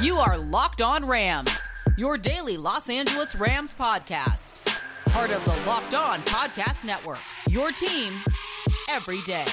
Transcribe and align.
You 0.00 0.16
are 0.16 0.38
Locked 0.38 0.80
On 0.80 1.04
Rams, 1.04 1.68
your 1.98 2.16
daily 2.16 2.56
Los 2.56 2.88
Angeles 2.88 3.36
Rams 3.36 3.74
podcast. 3.74 4.54
Part 5.10 5.30
of 5.30 5.44
the 5.44 5.68
Locked 5.68 5.94
On 5.94 6.20
Podcast 6.20 6.86
Network. 6.86 7.18
Your 7.50 7.70
team 7.70 8.10
every 8.88 9.20
day. 9.26 9.44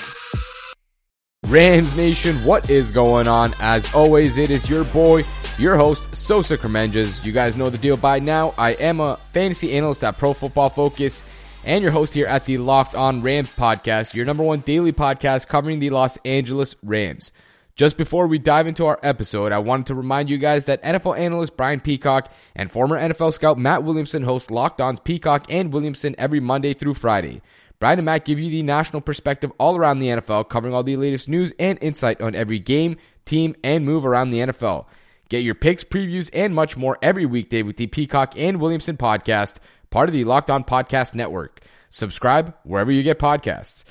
Rams 1.47 1.97
Nation, 1.97 2.37
what 2.45 2.69
is 2.69 2.91
going 2.91 3.27
on? 3.27 3.51
As 3.59 3.93
always, 3.93 4.37
it 4.37 4.49
is 4.49 4.69
your 4.69 4.85
boy, 4.85 5.25
your 5.59 5.75
host, 5.75 6.15
Sosa 6.15 6.57
Kremenjas. 6.57 7.25
You 7.25 7.33
guys 7.33 7.57
know 7.57 7.69
the 7.69 7.77
deal 7.77 7.97
by 7.97 8.19
now. 8.19 8.53
I 8.57 8.71
am 8.75 9.01
a 9.01 9.19
fantasy 9.33 9.73
analyst 9.73 10.05
at 10.05 10.17
Pro 10.17 10.31
Football 10.31 10.69
Focus 10.69 11.25
and 11.65 11.83
your 11.83 11.91
host 11.91 12.13
here 12.13 12.27
at 12.27 12.45
the 12.45 12.57
Locked 12.57 12.95
On 12.95 13.21
Rams 13.21 13.51
podcast, 13.53 14.13
your 14.13 14.25
number 14.25 14.43
one 14.43 14.61
daily 14.61 14.93
podcast 14.93 15.49
covering 15.49 15.79
the 15.79 15.89
Los 15.89 16.15
Angeles 16.23 16.77
Rams. 16.81 17.33
Just 17.77 17.95
before 17.95 18.25
we 18.25 18.39
dive 18.39 18.65
into 18.65 18.87
our 18.87 18.99
episode, 19.03 19.51
I 19.51 19.59
wanted 19.59 19.85
to 19.85 19.93
remind 19.93 20.31
you 20.31 20.39
guys 20.39 20.65
that 20.65 20.81
NFL 20.81 21.19
analyst 21.19 21.55
Brian 21.55 21.79
Peacock 21.79 22.31
and 22.55 22.71
former 22.71 22.99
NFL 22.99 23.31
scout 23.33 23.59
Matt 23.59 23.83
Williamson 23.83 24.23
host 24.23 24.49
Locked 24.49 24.81
On's 24.81 24.99
Peacock 24.99 25.45
and 25.47 25.71
Williamson 25.71 26.15
every 26.17 26.39
Monday 26.39 26.73
through 26.73 26.95
Friday. 26.95 27.39
Brian 27.79 27.99
and 27.99 28.07
Matt 28.07 28.25
give 28.25 28.39
you 28.39 28.49
the 28.49 28.63
national 28.63 29.03
perspective 29.03 29.51
all 29.59 29.77
around 29.77 29.99
the 29.99 30.07
NFL, 30.07 30.49
covering 30.49 30.73
all 30.73 30.81
the 30.81 30.97
latest 30.97 31.29
news 31.29 31.53
and 31.59 31.77
insight 31.79 32.19
on 32.19 32.33
every 32.33 32.57
game, 32.57 32.97
team, 33.25 33.55
and 33.63 33.85
move 33.85 34.07
around 34.07 34.31
the 34.31 34.39
NFL. 34.39 34.87
Get 35.29 35.43
your 35.43 35.53
picks, 35.53 35.83
previews, 35.83 36.31
and 36.33 36.55
much 36.55 36.77
more 36.77 36.97
every 37.03 37.27
weekday 37.27 37.61
with 37.61 37.77
the 37.77 37.85
Peacock 37.85 38.33
and 38.35 38.59
Williamson 38.59 38.97
podcast, 38.97 39.57
part 39.91 40.09
of 40.09 40.13
the 40.13 40.23
Locked 40.23 40.49
On 40.49 40.63
Podcast 40.63 41.13
Network. 41.13 41.61
Subscribe 41.91 42.55
wherever 42.63 42.91
you 42.91 43.03
get 43.03 43.19
podcasts. 43.19 43.83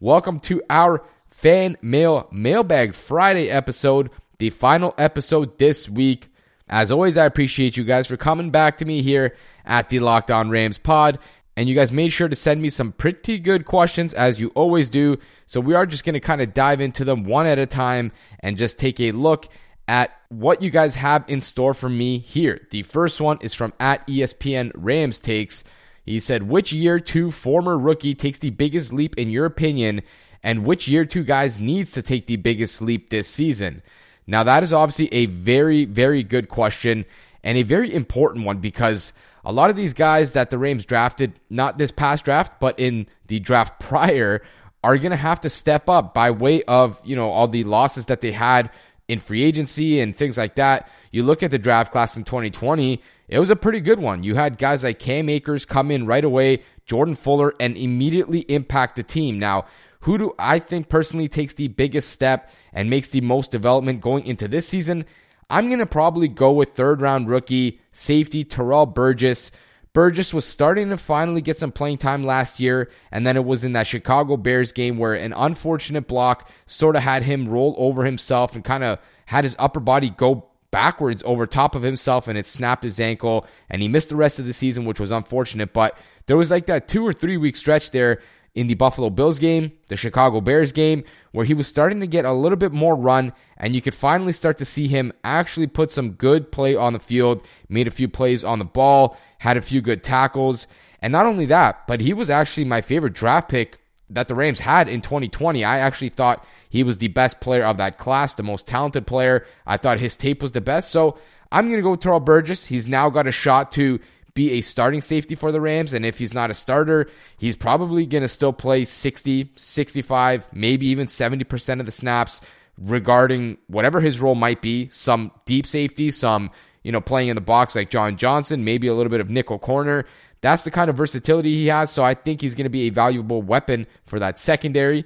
Welcome 0.00 0.40
to 0.40 0.62
our 0.70 1.04
fan 1.34 1.76
mail 1.82 2.28
mailbag 2.30 2.94
Friday 2.94 3.50
episode, 3.50 4.08
the 4.38 4.50
final 4.50 4.94
episode 4.96 5.58
this 5.58 5.88
week. 5.88 6.28
As 6.68 6.90
always, 6.90 7.18
I 7.18 7.26
appreciate 7.26 7.76
you 7.76 7.84
guys 7.84 8.06
for 8.06 8.16
coming 8.16 8.50
back 8.50 8.78
to 8.78 8.84
me 8.84 9.02
here 9.02 9.36
at 9.66 9.88
the 9.88 9.98
Locked 9.98 10.30
On 10.30 10.48
Rams 10.48 10.78
pod. 10.78 11.18
And 11.56 11.68
you 11.68 11.74
guys 11.74 11.92
made 11.92 12.12
sure 12.12 12.28
to 12.28 12.36
send 12.36 12.62
me 12.62 12.70
some 12.70 12.92
pretty 12.92 13.38
good 13.38 13.64
questions, 13.66 14.14
as 14.14 14.40
you 14.40 14.52
always 14.54 14.88
do. 14.88 15.18
So 15.46 15.60
we 15.60 15.74
are 15.74 15.86
just 15.86 16.04
going 16.04 16.14
to 16.14 16.20
kind 16.20 16.40
of 16.40 16.54
dive 16.54 16.80
into 16.80 17.04
them 17.04 17.24
one 17.24 17.46
at 17.46 17.58
a 17.58 17.66
time 17.66 18.12
and 18.40 18.56
just 18.56 18.78
take 18.78 18.98
a 18.98 19.12
look 19.12 19.48
at 19.86 20.12
what 20.30 20.62
you 20.62 20.70
guys 20.70 20.94
have 20.94 21.24
in 21.28 21.40
store 21.40 21.74
for 21.74 21.88
me 21.88 22.18
here. 22.18 22.66
The 22.70 22.84
first 22.84 23.20
one 23.20 23.38
is 23.40 23.54
from 23.54 23.74
at 23.78 24.06
ESPN 24.06 24.70
Rams 24.74 25.20
Takes. 25.20 25.62
He 26.06 26.20
said, 26.20 26.44
Which 26.44 26.72
year 26.72 27.00
two 27.00 27.30
former 27.30 27.76
rookie 27.76 28.14
takes 28.14 28.38
the 28.38 28.50
biggest 28.50 28.92
leap 28.92 29.18
in 29.18 29.30
your 29.30 29.46
opinion? 29.46 30.02
And 30.44 30.64
which 30.64 30.86
year 30.86 31.04
two 31.04 31.24
guys 31.24 31.58
needs 31.58 31.90
to 31.92 32.02
take 32.02 32.26
the 32.26 32.36
biggest 32.36 32.80
leap 32.80 33.08
this 33.08 33.26
season? 33.26 33.82
Now, 34.26 34.44
that 34.44 34.62
is 34.62 34.72
obviously 34.72 35.12
a 35.12 35.26
very, 35.26 35.86
very 35.86 36.22
good 36.22 36.48
question 36.48 37.06
and 37.42 37.58
a 37.58 37.62
very 37.62 37.92
important 37.92 38.44
one 38.44 38.58
because 38.58 39.12
a 39.44 39.52
lot 39.52 39.70
of 39.70 39.76
these 39.76 39.94
guys 39.94 40.32
that 40.32 40.50
the 40.50 40.58
Rams 40.58 40.84
drafted, 40.84 41.40
not 41.50 41.78
this 41.78 41.90
past 41.90 42.24
draft, 42.24 42.60
but 42.60 42.78
in 42.78 43.06
the 43.26 43.40
draft 43.40 43.80
prior, 43.80 44.42
are 44.84 44.98
going 44.98 45.10
to 45.10 45.16
have 45.16 45.40
to 45.40 45.50
step 45.50 45.88
up 45.88 46.12
by 46.12 46.30
way 46.30 46.62
of, 46.64 47.00
you 47.04 47.16
know, 47.16 47.30
all 47.30 47.48
the 47.48 47.64
losses 47.64 48.06
that 48.06 48.20
they 48.20 48.32
had 48.32 48.70
in 49.08 49.18
free 49.18 49.42
agency 49.42 50.00
and 50.00 50.14
things 50.14 50.36
like 50.36 50.56
that. 50.56 50.88
You 51.10 51.22
look 51.22 51.42
at 51.42 51.50
the 51.50 51.58
draft 51.58 51.90
class 51.90 52.16
in 52.16 52.24
2020, 52.24 53.02
it 53.28 53.38
was 53.38 53.50
a 53.50 53.56
pretty 53.56 53.80
good 53.80 53.98
one. 53.98 54.22
You 54.22 54.34
had 54.34 54.58
guys 54.58 54.84
like 54.84 54.98
Cam 54.98 55.30
Akers 55.30 55.64
come 55.64 55.90
in 55.90 56.06
right 56.06 56.24
away, 56.24 56.62
Jordan 56.84 57.16
Fuller, 57.16 57.54
and 57.58 57.76
immediately 57.76 58.40
impact 58.40 58.96
the 58.96 59.02
team. 59.02 59.38
Now, 59.38 59.64
who 60.04 60.18
do 60.18 60.34
I 60.38 60.58
think 60.58 60.90
personally 60.90 61.28
takes 61.28 61.54
the 61.54 61.68
biggest 61.68 62.10
step 62.10 62.50
and 62.74 62.90
makes 62.90 63.08
the 63.08 63.22
most 63.22 63.50
development 63.50 64.02
going 64.02 64.26
into 64.26 64.48
this 64.48 64.68
season? 64.68 65.06
I'm 65.48 65.68
going 65.68 65.78
to 65.78 65.86
probably 65.86 66.28
go 66.28 66.52
with 66.52 66.74
third 66.74 67.00
round 67.00 67.26
rookie 67.26 67.80
safety 67.92 68.44
Terrell 68.44 68.84
Burgess. 68.84 69.50
Burgess 69.94 70.34
was 70.34 70.44
starting 70.44 70.90
to 70.90 70.98
finally 70.98 71.40
get 71.40 71.56
some 71.56 71.72
playing 71.72 71.98
time 71.98 72.22
last 72.22 72.60
year, 72.60 72.90
and 73.12 73.26
then 73.26 73.38
it 73.38 73.46
was 73.46 73.64
in 73.64 73.72
that 73.72 73.86
Chicago 73.86 74.36
Bears 74.36 74.72
game 74.72 74.98
where 74.98 75.14
an 75.14 75.32
unfortunate 75.32 76.06
block 76.06 76.50
sort 76.66 76.96
of 76.96 77.02
had 77.02 77.22
him 77.22 77.48
roll 77.48 77.74
over 77.78 78.04
himself 78.04 78.54
and 78.54 78.62
kind 78.62 78.84
of 78.84 78.98
had 79.24 79.44
his 79.44 79.56
upper 79.58 79.80
body 79.80 80.10
go 80.10 80.50
backwards 80.70 81.22
over 81.24 81.46
top 81.46 81.74
of 81.74 81.82
himself 81.82 82.28
and 82.28 82.36
it 82.36 82.44
snapped 82.44 82.82
his 82.82 83.00
ankle 83.00 83.46
and 83.70 83.80
he 83.80 83.88
missed 83.88 84.08
the 84.10 84.16
rest 84.16 84.40
of 84.40 84.44
the 84.44 84.52
season 84.52 84.84
which 84.84 84.98
was 84.98 85.12
unfortunate 85.12 85.72
but 85.72 85.96
there 86.26 86.36
was 86.36 86.50
like 86.50 86.66
that 86.66 86.88
two 86.88 87.06
or 87.06 87.12
three 87.12 87.36
week 87.36 87.54
stretch 87.54 87.92
there 87.92 88.20
in 88.54 88.68
the 88.68 88.74
Buffalo 88.74 89.10
Bills 89.10 89.38
game, 89.38 89.72
the 89.88 89.96
Chicago 89.96 90.40
Bears 90.40 90.72
game, 90.72 91.04
where 91.32 91.44
he 91.44 91.54
was 91.54 91.66
starting 91.66 92.00
to 92.00 92.06
get 92.06 92.24
a 92.24 92.32
little 92.32 92.56
bit 92.56 92.72
more 92.72 92.94
run, 92.94 93.32
and 93.56 93.74
you 93.74 93.80
could 93.80 93.94
finally 93.94 94.32
start 94.32 94.58
to 94.58 94.64
see 94.64 94.86
him 94.86 95.12
actually 95.24 95.66
put 95.66 95.90
some 95.90 96.12
good 96.12 96.52
play 96.52 96.76
on 96.76 96.92
the 96.92 97.00
field, 97.00 97.44
made 97.68 97.88
a 97.88 97.92
few 97.92 98.08
plays 98.08 98.44
on 98.44 98.60
the 98.60 98.64
ball, 98.64 99.16
had 99.38 99.56
a 99.56 99.62
few 99.62 99.80
good 99.80 100.04
tackles. 100.04 100.66
And 101.02 101.12
not 101.12 101.26
only 101.26 101.46
that, 101.46 101.86
but 101.86 102.00
he 102.00 102.12
was 102.12 102.30
actually 102.30 102.64
my 102.64 102.80
favorite 102.80 103.12
draft 103.12 103.48
pick 103.48 103.78
that 104.10 104.28
the 104.28 104.34
Rams 104.34 104.60
had 104.60 104.88
in 104.88 105.02
2020. 105.02 105.64
I 105.64 105.80
actually 105.80 106.10
thought 106.10 106.46
he 106.68 106.82
was 106.82 106.98
the 106.98 107.08
best 107.08 107.40
player 107.40 107.64
of 107.64 107.78
that 107.78 107.98
class, 107.98 108.34
the 108.34 108.42
most 108.42 108.66
talented 108.66 109.06
player. 109.06 109.46
I 109.66 109.76
thought 109.76 109.98
his 109.98 110.16
tape 110.16 110.42
was 110.42 110.52
the 110.52 110.60
best. 110.60 110.90
So 110.90 111.18
I'm 111.50 111.66
going 111.66 111.78
to 111.78 111.82
go 111.82 111.92
with 111.92 112.00
Terrell 112.00 112.20
Burgess. 112.20 112.66
He's 112.66 112.86
now 112.86 113.10
got 113.10 113.26
a 113.26 113.32
shot 113.32 113.72
to 113.72 113.98
be 114.34 114.52
a 114.52 114.60
starting 114.60 115.00
safety 115.00 115.34
for 115.34 115.52
the 115.52 115.60
Rams. 115.60 115.92
And 115.92 116.04
if 116.04 116.18
he's 116.18 116.34
not 116.34 116.50
a 116.50 116.54
starter, 116.54 117.08
he's 117.38 117.56
probably 117.56 118.04
going 118.04 118.22
to 118.22 118.28
still 118.28 118.52
play 118.52 118.84
60, 118.84 119.52
65, 119.54 120.48
maybe 120.52 120.86
even 120.88 121.06
70% 121.06 121.80
of 121.80 121.86
the 121.86 121.92
snaps 121.92 122.40
regarding 122.78 123.58
whatever 123.68 124.00
his 124.00 124.20
role 124.20 124.34
might 124.34 124.60
be. 124.60 124.88
Some 124.88 125.30
deep 125.46 125.66
safety, 125.66 126.10
some, 126.10 126.50
you 126.82 126.92
know, 126.92 127.00
playing 127.00 127.28
in 127.28 127.36
the 127.36 127.40
box 127.40 127.76
like 127.76 127.90
John 127.90 128.16
Johnson, 128.16 128.64
maybe 128.64 128.88
a 128.88 128.94
little 128.94 129.10
bit 129.10 129.20
of 129.20 129.30
nickel 129.30 129.58
corner. 129.58 130.04
That's 130.40 130.64
the 130.64 130.70
kind 130.70 130.90
of 130.90 130.96
versatility 130.96 131.54
he 131.54 131.68
has. 131.68 131.90
So 131.90 132.04
I 132.04 132.14
think 132.14 132.40
he's 132.40 132.54
going 132.54 132.64
to 132.64 132.70
be 132.70 132.88
a 132.88 132.90
valuable 132.90 133.40
weapon 133.40 133.86
for 134.04 134.18
that 134.18 134.38
secondary. 134.38 135.04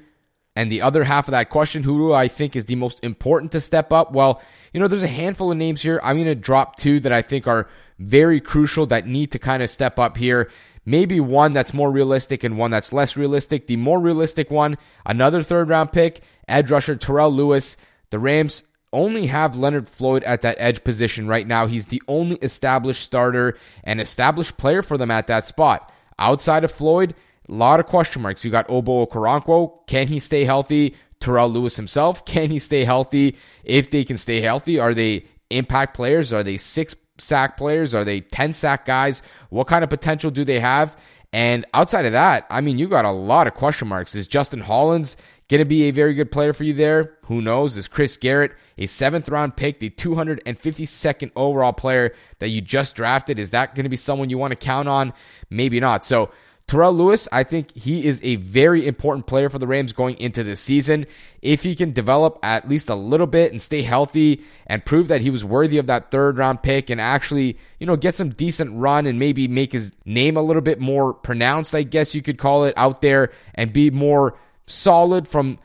And 0.56 0.72
the 0.72 0.82
other 0.82 1.04
half 1.04 1.28
of 1.28 1.32
that 1.32 1.50
question, 1.50 1.84
who 1.84 1.98
do 1.98 2.12
I 2.12 2.26
think 2.26 2.56
is 2.56 2.64
the 2.64 2.74
most 2.74 2.98
important 3.04 3.52
to 3.52 3.60
step 3.60 3.92
up? 3.92 4.10
Well, 4.10 4.42
you 4.72 4.80
know, 4.80 4.88
there's 4.88 5.04
a 5.04 5.06
handful 5.06 5.52
of 5.52 5.56
names 5.56 5.80
here. 5.80 6.00
I'm 6.02 6.16
going 6.16 6.26
to 6.26 6.34
drop 6.34 6.74
two 6.74 6.98
that 7.00 7.12
I 7.12 7.22
think 7.22 7.46
are 7.46 7.68
very 7.98 8.40
crucial 8.40 8.86
that 8.86 9.06
need 9.06 9.30
to 9.32 9.38
kind 9.38 9.62
of 9.62 9.70
step 9.70 9.98
up 9.98 10.16
here. 10.16 10.50
Maybe 10.84 11.20
one 11.20 11.52
that's 11.52 11.74
more 11.74 11.90
realistic 11.90 12.44
and 12.44 12.56
one 12.56 12.70
that's 12.70 12.92
less 12.92 13.16
realistic. 13.16 13.66
The 13.66 13.76
more 13.76 14.00
realistic 14.00 14.50
one, 14.50 14.78
another 15.04 15.42
third 15.42 15.68
round 15.68 15.92
pick, 15.92 16.22
edge 16.48 16.70
rusher 16.70 16.96
Terrell 16.96 17.32
Lewis. 17.32 17.76
The 18.10 18.18
Rams 18.18 18.62
only 18.92 19.26
have 19.26 19.56
Leonard 19.56 19.88
Floyd 19.88 20.22
at 20.24 20.40
that 20.42 20.56
edge 20.58 20.82
position 20.82 21.28
right 21.28 21.46
now. 21.46 21.66
He's 21.66 21.86
the 21.86 22.02
only 22.08 22.36
established 22.36 23.02
starter 23.02 23.58
and 23.84 24.00
established 24.00 24.56
player 24.56 24.82
for 24.82 24.96
them 24.96 25.10
at 25.10 25.26
that 25.26 25.44
spot. 25.44 25.92
Outside 26.18 26.64
of 26.64 26.72
Floyd, 26.72 27.14
a 27.48 27.52
lot 27.52 27.80
of 27.80 27.86
question 27.86 28.22
marks. 28.22 28.44
You 28.44 28.50
got 28.50 28.68
Ogbo 28.68 29.06
Okoronkwo. 29.06 29.86
Can 29.86 30.08
he 30.08 30.18
stay 30.18 30.44
healthy? 30.44 30.96
Terrell 31.20 31.50
Lewis 31.50 31.76
himself. 31.76 32.24
Can 32.24 32.50
he 32.50 32.58
stay 32.58 32.84
healthy? 32.84 33.36
If 33.64 33.90
they 33.90 34.04
can 34.04 34.16
stay 34.16 34.40
healthy, 34.40 34.78
are 34.78 34.94
they 34.94 35.26
impact 35.50 35.94
players? 35.94 36.32
Are 36.32 36.42
they 36.42 36.56
six 36.56 36.94
sack 37.18 37.56
players? 37.56 37.94
Are 37.94 38.04
they 38.04 38.20
10 38.20 38.52
sack 38.52 38.86
guys? 38.86 39.22
What 39.50 39.66
kind 39.66 39.84
of 39.84 39.90
potential 39.90 40.30
do 40.30 40.44
they 40.44 40.60
have? 40.60 40.96
And 41.32 41.66
outside 41.74 42.06
of 42.06 42.12
that, 42.12 42.46
I 42.48 42.60
mean, 42.60 42.78
you 42.78 42.88
got 42.88 43.04
a 43.04 43.10
lot 43.10 43.46
of 43.46 43.54
question 43.54 43.88
marks. 43.88 44.14
Is 44.14 44.26
Justin 44.26 44.60
Hollins 44.60 45.16
going 45.48 45.58
to 45.58 45.66
be 45.66 45.84
a 45.84 45.90
very 45.90 46.14
good 46.14 46.32
player 46.32 46.52
for 46.52 46.64
you 46.64 46.72
there? 46.72 47.18
Who 47.24 47.42
knows? 47.42 47.76
Is 47.76 47.86
Chris 47.86 48.16
Garrett 48.16 48.52
a 48.78 48.86
seventh 48.86 49.28
round 49.28 49.56
pick, 49.56 49.80
the 49.80 49.90
252nd 49.90 51.30
overall 51.36 51.74
player 51.74 52.14
that 52.38 52.48
you 52.48 52.62
just 52.62 52.94
drafted? 52.94 53.38
Is 53.38 53.50
that 53.50 53.74
going 53.74 53.84
to 53.84 53.90
be 53.90 53.96
someone 53.96 54.30
you 54.30 54.38
want 54.38 54.52
to 54.52 54.56
count 54.56 54.88
on? 54.88 55.12
Maybe 55.50 55.80
not. 55.80 56.04
So, 56.04 56.30
Terrell 56.68 56.92
Lewis, 56.92 57.26
I 57.32 57.44
think 57.44 57.74
he 57.74 58.04
is 58.04 58.20
a 58.22 58.36
very 58.36 58.86
important 58.86 59.26
player 59.26 59.48
for 59.48 59.58
the 59.58 59.66
Rams 59.66 59.94
going 59.94 60.18
into 60.18 60.44
this 60.44 60.60
season. 60.60 61.06
If 61.40 61.62
he 61.62 61.74
can 61.74 61.92
develop 61.92 62.38
at 62.42 62.68
least 62.68 62.90
a 62.90 62.94
little 62.94 63.26
bit 63.26 63.52
and 63.52 63.62
stay 63.62 63.80
healthy 63.80 64.44
and 64.66 64.84
prove 64.84 65.08
that 65.08 65.22
he 65.22 65.30
was 65.30 65.46
worthy 65.46 65.78
of 65.78 65.86
that 65.86 66.10
third 66.10 66.36
round 66.36 66.62
pick 66.62 66.90
and 66.90 67.00
actually, 67.00 67.58
you 67.80 67.86
know, 67.86 67.96
get 67.96 68.14
some 68.14 68.28
decent 68.30 68.76
run 68.76 69.06
and 69.06 69.18
maybe 69.18 69.48
make 69.48 69.72
his 69.72 69.92
name 70.04 70.36
a 70.36 70.42
little 70.42 70.60
bit 70.60 70.78
more 70.78 71.14
pronounced, 71.14 71.74
I 71.74 71.84
guess 71.84 72.14
you 72.14 72.20
could 72.20 72.36
call 72.36 72.64
it, 72.64 72.74
out 72.76 73.00
there 73.00 73.32
and 73.54 73.72
be 73.72 73.90
more 73.90 74.38
solid 74.66 75.26
from 75.26 75.58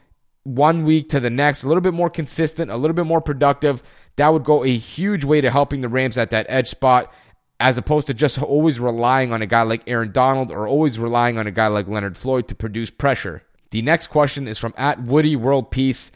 one 0.44 0.86
week 0.86 1.10
to 1.10 1.20
the 1.20 1.30
next, 1.30 1.64
a 1.64 1.68
little 1.68 1.82
bit 1.82 1.94
more 1.94 2.10
consistent, 2.10 2.72
a 2.72 2.78
little 2.78 2.96
bit 2.96 3.06
more 3.06 3.22
productive, 3.22 3.84
that 4.16 4.30
would 4.30 4.46
go 4.46 4.64
a 4.64 4.78
huge 4.78 5.26
way 5.26 5.42
to 5.42 5.52
helping 5.52 5.82
the 5.82 5.90
Rams 5.90 6.18
at 6.18 6.30
that 6.30 6.46
edge 6.48 6.70
spot 6.70 7.14
as 7.64 7.78
opposed 7.78 8.08
to 8.08 8.14
just 8.14 8.38
always 8.42 8.78
relying 8.78 9.32
on 9.32 9.42
a 9.42 9.48
guy 9.48 9.62
like 9.62 9.84
Aaron 9.88 10.12
Donald 10.12 10.52
or 10.52 10.68
always 10.68 11.00
relying 11.00 11.38
on 11.38 11.48
a 11.48 11.52
guy 11.52 11.68
like 11.68 11.88
Leonard 11.88 12.18
Floyd 12.18 12.50
to 12.50 12.56
produce 12.56 12.90
pressure. 12.90 13.42
The 13.70 13.82
next 13.82 14.08
question 14.08 14.50
is 14.50 14.60
from 14.60 14.74
at 14.76 15.02
Woody 15.02 15.38
World 15.38 15.72
Peace. 15.72 16.12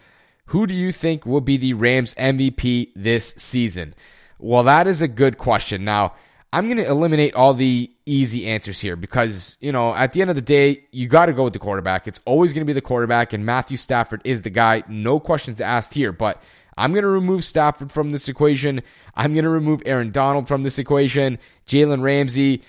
Who 0.48 0.68
do 0.68 0.74
you 0.74 0.92
think 0.92 1.26
will 1.26 1.40
be 1.40 1.56
the 1.56 1.74
Rams 1.74 2.14
MVP 2.16 2.92
this 2.98 3.34
season? 3.38 3.96
Well, 4.40 4.64
that 4.64 4.88
is 4.88 5.02
a 5.02 5.08
good 5.08 5.38
question. 5.38 5.86
Now, 5.86 6.16
I'm 6.52 6.66
going 6.66 6.78
to 6.80 6.86
eliminate 6.86 7.34
all 7.34 7.54
the 7.54 7.94
easy 8.06 8.46
answers 8.48 8.82
here 8.82 8.98
because, 8.98 9.56
you 9.62 9.72
know, 9.72 9.96
at 9.96 10.12
the 10.12 10.20
end 10.20 10.30
of 10.30 10.36
the 10.36 10.42
day, 10.42 10.84
you 10.92 11.08
got 11.08 11.28
to 11.28 11.34
go 11.34 11.46
with 11.46 11.54
the 11.54 11.60
quarterback. 11.60 12.10
It's 12.10 12.20
always 12.26 12.52
going 12.52 12.64
to 12.64 12.70
be 12.70 12.74
the 12.74 12.82
quarterback, 12.82 13.32
and 13.32 13.46
Matthew 13.46 13.78
Stafford 13.78 14.22
is 14.26 14.42
the 14.42 14.50
guy. 14.50 14.84
No 14.90 15.18
questions 15.18 15.62
asked 15.62 15.94
here. 15.94 16.12
But 16.12 16.44
I'm 16.78 16.92
going 16.92 17.04
to 17.04 17.10
remove 17.10 17.44
Stafford 17.44 17.92
from 17.92 18.12
this 18.12 18.28
equation. 18.30 18.84
I'm 19.18 19.34
going 19.34 19.44
to 19.44 19.50
remove 19.50 19.82
Aaron 19.86 20.12
Donald 20.12 20.48
from 20.48 20.64
this 20.64 20.80
equation. 20.80 21.40
Jalen 21.68 22.02
Ramsey. 22.02 22.62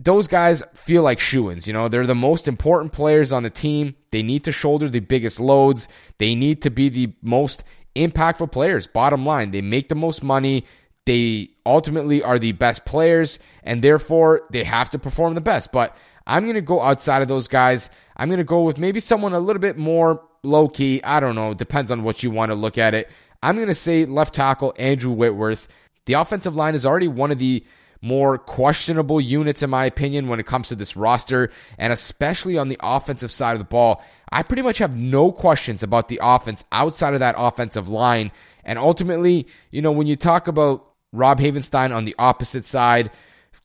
Those 0.00 0.28
guys 0.28 0.62
feel 0.74 1.02
like 1.02 1.18
shoo 1.18 1.50
ins. 1.50 1.66
You 1.66 1.72
know, 1.72 1.88
they're 1.88 2.06
the 2.06 2.14
most 2.14 2.46
important 2.46 2.92
players 2.92 3.32
on 3.32 3.42
the 3.42 3.50
team. 3.50 3.96
They 4.12 4.22
need 4.22 4.44
to 4.44 4.52
shoulder 4.52 4.88
the 4.88 5.00
biggest 5.00 5.40
loads. 5.40 5.88
They 6.18 6.36
need 6.36 6.62
to 6.62 6.70
be 6.70 6.88
the 6.88 7.12
most 7.20 7.64
impactful 7.96 8.52
players. 8.52 8.86
Bottom 8.86 9.26
line, 9.26 9.50
they 9.50 9.60
make 9.60 9.88
the 9.88 9.96
most 9.96 10.22
money. 10.22 10.64
They 11.04 11.50
ultimately 11.66 12.22
are 12.22 12.38
the 12.38 12.52
best 12.52 12.84
players, 12.84 13.40
and 13.64 13.82
therefore 13.82 14.42
they 14.50 14.62
have 14.62 14.90
to 14.90 14.98
perform 15.00 15.34
the 15.34 15.40
best. 15.40 15.72
But 15.72 15.96
I'm 16.28 16.44
going 16.44 16.54
to 16.54 16.60
go 16.60 16.80
outside 16.80 17.22
of 17.22 17.28
those 17.28 17.48
guys. 17.48 17.90
I'm 18.16 18.28
going 18.28 18.38
to 18.38 18.44
go 18.44 18.62
with 18.62 18.78
maybe 18.78 19.00
someone 19.00 19.32
a 19.32 19.40
little 19.40 19.60
bit 19.60 19.76
more 19.76 20.22
low 20.44 20.68
key. 20.68 21.02
I 21.02 21.18
don't 21.18 21.34
know. 21.34 21.54
Depends 21.54 21.90
on 21.90 22.04
what 22.04 22.22
you 22.22 22.30
want 22.30 22.50
to 22.50 22.54
look 22.54 22.78
at 22.78 22.94
it. 22.94 23.08
I'm 23.42 23.56
going 23.56 23.68
to 23.68 23.74
say 23.74 24.04
left 24.04 24.34
tackle 24.34 24.74
Andrew 24.78 25.12
Whitworth. 25.12 25.66
The 26.08 26.14
offensive 26.14 26.56
line 26.56 26.74
is 26.74 26.86
already 26.86 27.06
one 27.06 27.30
of 27.30 27.38
the 27.38 27.62
more 28.00 28.38
questionable 28.38 29.20
units, 29.20 29.62
in 29.62 29.68
my 29.68 29.84
opinion, 29.84 30.28
when 30.28 30.40
it 30.40 30.46
comes 30.46 30.68
to 30.68 30.74
this 30.74 30.96
roster, 30.96 31.50
and 31.76 31.92
especially 31.92 32.56
on 32.56 32.70
the 32.70 32.78
offensive 32.80 33.30
side 33.30 33.52
of 33.52 33.58
the 33.58 33.66
ball. 33.66 34.02
I 34.32 34.42
pretty 34.42 34.62
much 34.62 34.78
have 34.78 34.96
no 34.96 35.30
questions 35.30 35.82
about 35.82 36.08
the 36.08 36.18
offense 36.22 36.64
outside 36.72 37.12
of 37.12 37.20
that 37.20 37.34
offensive 37.36 37.90
line. 37.90 38.32
And 38.64 38.78
ultimately, 38.78 39.48
you 39.70 39.82
know, 39.82 39.92
when 39.92 40.06
you 40.06 40.16
talk 40.16 40.48
about 40.48 40.86
Rob 41.12 41.40
Havenstein 41.40 41.94
on 41.94 42.06
the 42.06 42.14
opposite 42.18 42.64
side, 42.64 43.10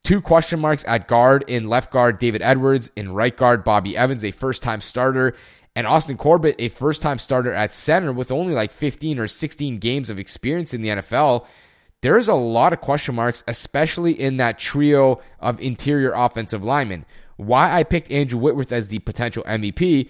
two 0.03 0.19
question 0.19 0.59
marks 0.59 0.83
at 0.85 1.07
guard 1.07 1.45
in 1.47 1.69
left 1.69 1.93
guard 1.93 2.19
David 2.19 2.41
Edwards, 2.41 2.91
in 2.97 3.13
right 3.13 3.37
guard 3.37 3.63
Bobby 3.63 3.95
Evans, 3.95 4.25
a 4.25 4.31
first 4.31 4.61
time 4.61 4.81
starter, 4.81 5.33
and 5.77 5.87
Austin 5.87 6.17
Corbett, 6.17 6.57
a 6.59 6.67
first 6.67 7.01
time 7.01 7.19
starter 7.19 7.53
at 7.53 7.71
center 7.71 8.11
with 8.11 8.31
only 8.31 8.53
like 8.53 8.73
15 8.73 9.17
or 9.17 9.29
16 9.29 9.77
games 9.77 10.09
of 10.09 10.19
experience 10.19 10.73
in 10.73 10.81
the 10.81 10.89
NFL. 10.89 11.45
There's 12.03 12.27
a 12.27 12.33
lot 12.33 12.73
of 12.73 12.81
question 12.81 13.15
marks, 13.15 13.45
especially 13.47 14.19
in 14.19 14.35
that 14.35 14.59
trio 14.59 15.21
of 15.39 15.61
interior 15.61 16.11
offensive 16.11 16.61
linemen. 16.61 17.05
Why 17.37 17.73
I 17.73 17.85
picked 17.85 18.11
Andrew 18.11 18.37
Whitworth 18.37 18.73
as 18.73 18.89
the 18.89 18.99
potential 18.99 19.41
MVP, 19.45 20.09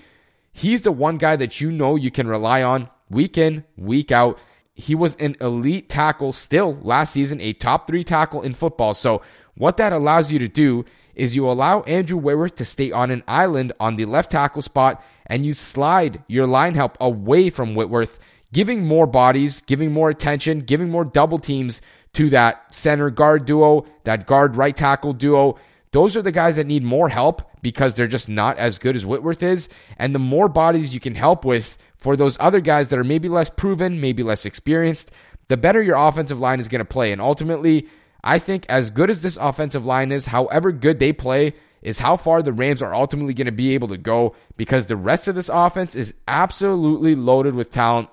he's 0.51 0.81
the 0.81 0.91
one 0.91 1.19
guy 1.19 1.35
that 1.35 1.61
you 1.61 1.71
know 1.71 1.95
you 1.95 2.09
can 2.09 2.27
rely 2.27 2.63
on 2.63 2.89
week 3.11 3.37
in, 3.37 3.63
week 3.77 4.11
out. 4.11 4.39
He 4.73 4.95
was 4.95 5.15
an 5.17 5.35
elite 5.39 5.87
tackle 5.87 6.33
still 6.33 6.79
last 6.81 7.13
season, 7.13 7.39
a 7.39 7.53
top 7.53 7.85
three 7.85 8.03
tackle 8.03 8.41
in 8.41 8.55
football. 8.55 8.95
So, 8.95 9.21
what 9.53 9.77
that 9.77 9.93
allows 9.93 10.31
you 10.31 10.39
to 10.39 10.47
do 10.47 10.85
is 11.13 11.35
you 11.35 11.47
allow 11.47 11.81
Andrew 11.83 12.17
Whitworth 12.17 12.55
to 12.55 12.65
stay 12.65 12.91
on 12.91 13.11
an 13.11 13.23
island 13.27 13.71
on 13.79 13.97
the 13.97 14.05
left 14.05 14.31
tackle 14.31 14.63
spot 14.63 15.03
and 15.27 15.45
you 15.45 15.53
slide 15.53 16.23
your 16.25 16.47
line 16.47 16.73
help 16.73 16.97
away 16.99 17.51
from 17.51 17.75
Whitworth, 17.75 18.17
giving 18.53 18.85
more 18.85 19.05
bodies, 19.05 19.61
giving 19.61 19.91
more 19.91 20.09
attention, 20.09 20.61
giving 20.61 20.89
more 20.89 21.03
double 21.03 21.39
teams 21.39 21.81
to 22.13 22.29
that 22.29 22.73
center 22.73 23.09
guard 23.09 23.45
duo, 23.45 23.85
that 24.05 24.27
guard 24.27 24.55
right 24.55 24.75
tackle 24.75 25.13
duo. 25.13 25.57
Those 25.91 26.15
are 26.15 26.21
the 26.21 26.31
guys 26.31 26.55
that 26.55 26.67
need 26.67 26.83
more 26.83 27.09
help 27.09 27.41
because 27.61 27.95
they're 27.95 28.07
just 28.07 28.29
not 28.29 28.57
as 28.57 28.77
good 28.77 28.95
as 28.95 29.05
Whitworth 29.05 29.43
is. 29.43 29.69
And 29.97 30.13
the 30.13 30.19
more 30.19 30.47
bodies 30.47 30.93
you 30.93 30.99
can 30.99 31.15
help 31.15 31.43
with 31.43 31.77
for 31.97 32.15
those 32.15 32.37
other 32.39 32.61
guys 32.61 32.89
that 32.89 32.99
are 32.99 33.03
maybe 33.03 33.29
less 33.29 33.49
proven, 33.49 33.99
maybe 33.99 34.23
less 34.23 34.45
experienced, 34.45 35.11
the 35.47 35.57
better 35.57 35.81
your 35.81 35.95
offensive 35.95 36.39
line 36.39 36.59
is 36.59 36.67
going 36.67 36.79
to 36.79 36.85
play. 36.85 37.11
And 37.11 37.21
ultimately, 37.21 37.87
I 38.23 38.39
think 38.39 38.65
as 38.69 38.89
good 38.89 39.09
as 39.09 39.21
this 39.21 39.37
offensive 39.37 39.85
line 39.85 40.11
is, 40.11 40.27
however 40.27 40.71
good 40.71 40.99
they 40.99 41.13
play, 41.13 41.53
is 41.81 41.99
how 41.99 42.17
far 42.17 42.41
the 42.41 42.53
Rams 42.53 42.81
are 42.81 42.93
ultimately 42.93 43.33
going 43.33 43.45
to 43.45 43.51
be 43.51 43.73
able 43.73 43.89
to 43.89 43.97
go 43.97 44.35
because 44.55 44.85
the 44.85 44.95
rest 44.95 45.27
of 45.27 45.35
this 45.35 45.49
offense 45.49 45.95
is 45.95 46.13
absolutely 46.27 47.15
loaded 47.15 47.55
with 47.55 47.69
talent. 47.69 48.09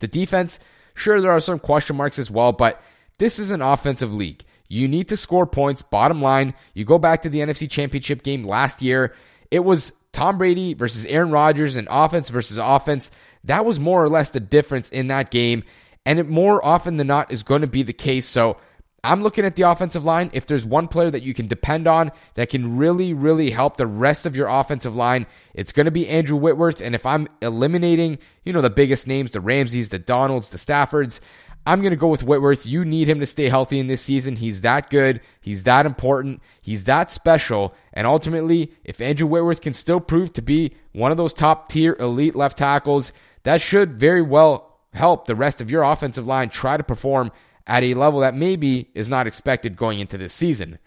The 0.00 0.08
defense, 0.08 0.60
sure, 0.94 1.20
there 1.20 1.30
are 1.30 1.40
some 1.40 1.58
question 1.58 1.96
marks 1.96 2.18
as 2.18 2.30
well, 2.30 2.52
but 2.52 2.82
this 3.18 3.38
is 3.38 3.50
an 3.50 3.62
offensive 3.62 4.12
league. 4.12 4.44
You 4.68 4.86
need 4.86 5.08
to 5.08 5.16
score 5.16 5.46
points. 5.46 5.82
Bottom 5.82 6.20
line, 6.20 6.54
you 6.74 6.84
go 6.84 6.98
back 6.98 7.22
to 7.22 7.30
the 7.30 7.38
NFC 7.38 7.68
Championship 7.70 8.22
game 8.22 8.44
last 8.44 8.82
year. 8.82 9.14
It 9.50 9.60
was 9.60 9.92
Tom 10.12 10.38
Brady 10.38 10.74
versus 10.74 11.06
Aaron 11.06 11.30
Rodgers 11.30 11.76
and 11.76 11.88
offense 11.90 12.28
versus 12.28 12.58
offense. 12.58 13.10
That 13.44 13.64
was 13.64 13.80
more 13.80 14.02
or 14.02 14.08
less 14.08 14.30
the 14.30 14.40
difference 14.40 14.90
in 14.90 15.08
that 15.08 15.30
game. 15.30 15.64
And 16.04 16.18
it 16.18 16.28
more 16.28 16.64
often 16.64 16.96
than 16.96 17.06
not 17.06 17.32
is 17.32 17.42
going 17.42 17.62
to 17.62 17.66
be 17.66 17.82
the 17.82 17.92
case. 17.92 18.26
So 18.26 18.58
I'm 19.04 19.22
looking 19.22 19.44
at 19.44 19.54
the 19.54 19.62
offensive 19.62 20.04
line. 20.04 20.30
If 20.32 20.46
there's 20.46 20.66
one 20.66 20.88
player 20.88 21.10
that 21.10 21.22
you 21.22 21.32
can 21.32 21.46
depend 21.46 21.86
on 21.86 22.10
that 22.34 22.50
can 22.50 22.76
really, 22.76 23.14
really 23.14 23.50
help 23.50 23.76
the 23.76 23.86
rest 23.86 24.26
of 24.26 24.34
your 24.34 24.48
offensive 24.48 24.96
line, 24.96 25.26
it's 25.54 25.72
going 25.72 25.86
to 25.86 25.92
be 25.92 26.08
Andrew 26.08 26.36
Whitworth. 26.36 26.80
And 26.80 26.94
if 26.94 27.06
I'm 27.06 27.28
eliminating, 27.40 28.18
you 28.44 28.52
know, 28.52 28.60
the 28.60 28.70
biggest 28.70 29.06
names, 29.06 29.30
the 29.30 29.40
Ramseys, 29.40 29.90
the 29.90 30.00
Donalds, 30.00 30.50
the 30.50 30.58
Staffords, 30.58 31.20
I'm 31.64 31.80
going 31.80 31.90
to 31.90 31.96
go 31.96 32.08
with 32.08 32.22
Whitworth. 32.24 32.66
You 32.66 32.84
need 32.84 33.08
him 33.08 33.20
to 33.20 33.26
stay 33.26 33.48
healthy 33.48 33.78
in 33.78 33.88
this 33.88 34.02
season. 34.02 34.36
He's 34.36 34.62
that 34.62 34.90
good. 34.90 35.20
He's 35.40 35.64
that 35.64 35.86
important. 35.86 36.42
He's 36.60 36.84
that 36.84 37.10
special. 37.10 37.74
And 37.92 38.06
ultimately, 38.06 38.72
if 38.84 39.00
Andrew 39.00 39.26
Whitworth 39.26 39.60
can 39.60 39.74
still 39.74 40.00
prove 40.00 40.32
to 40.32 40.42
be 40.42 40.74
one 40.92 41.10
of 41.10 41.18
those 41.18 41.34
top 41.34 41.68
tier 41.68 41.94
elite 42.00 42.34
left 42.34 42.58
tackles, 42.58 43.12
that 43.42 43.60
should 43.60 43.94
very 43.94 44.22
well 44.22 44.78
help 44.94 45.26
the 45.26 45.36
rest 45.36 45.60
of 45.60 45.70
your 45.70 45.82
offensive 45.82 46.26
line 46.26 46.48
try 46.48 46.76
to 46.76 46.82
perform 46.82 47.30
at 47.68 47.84
a 47.84 47.94
level 47.94 48.20
that 48.20 48.34
maybe 48.34 48.90
is 48.94 49.08
not 49.08 49.26
expected 49.26 49.76
going 49.76 50.00
into 50.00 50.18
this 50.18 50.32
season. 50.32 50.78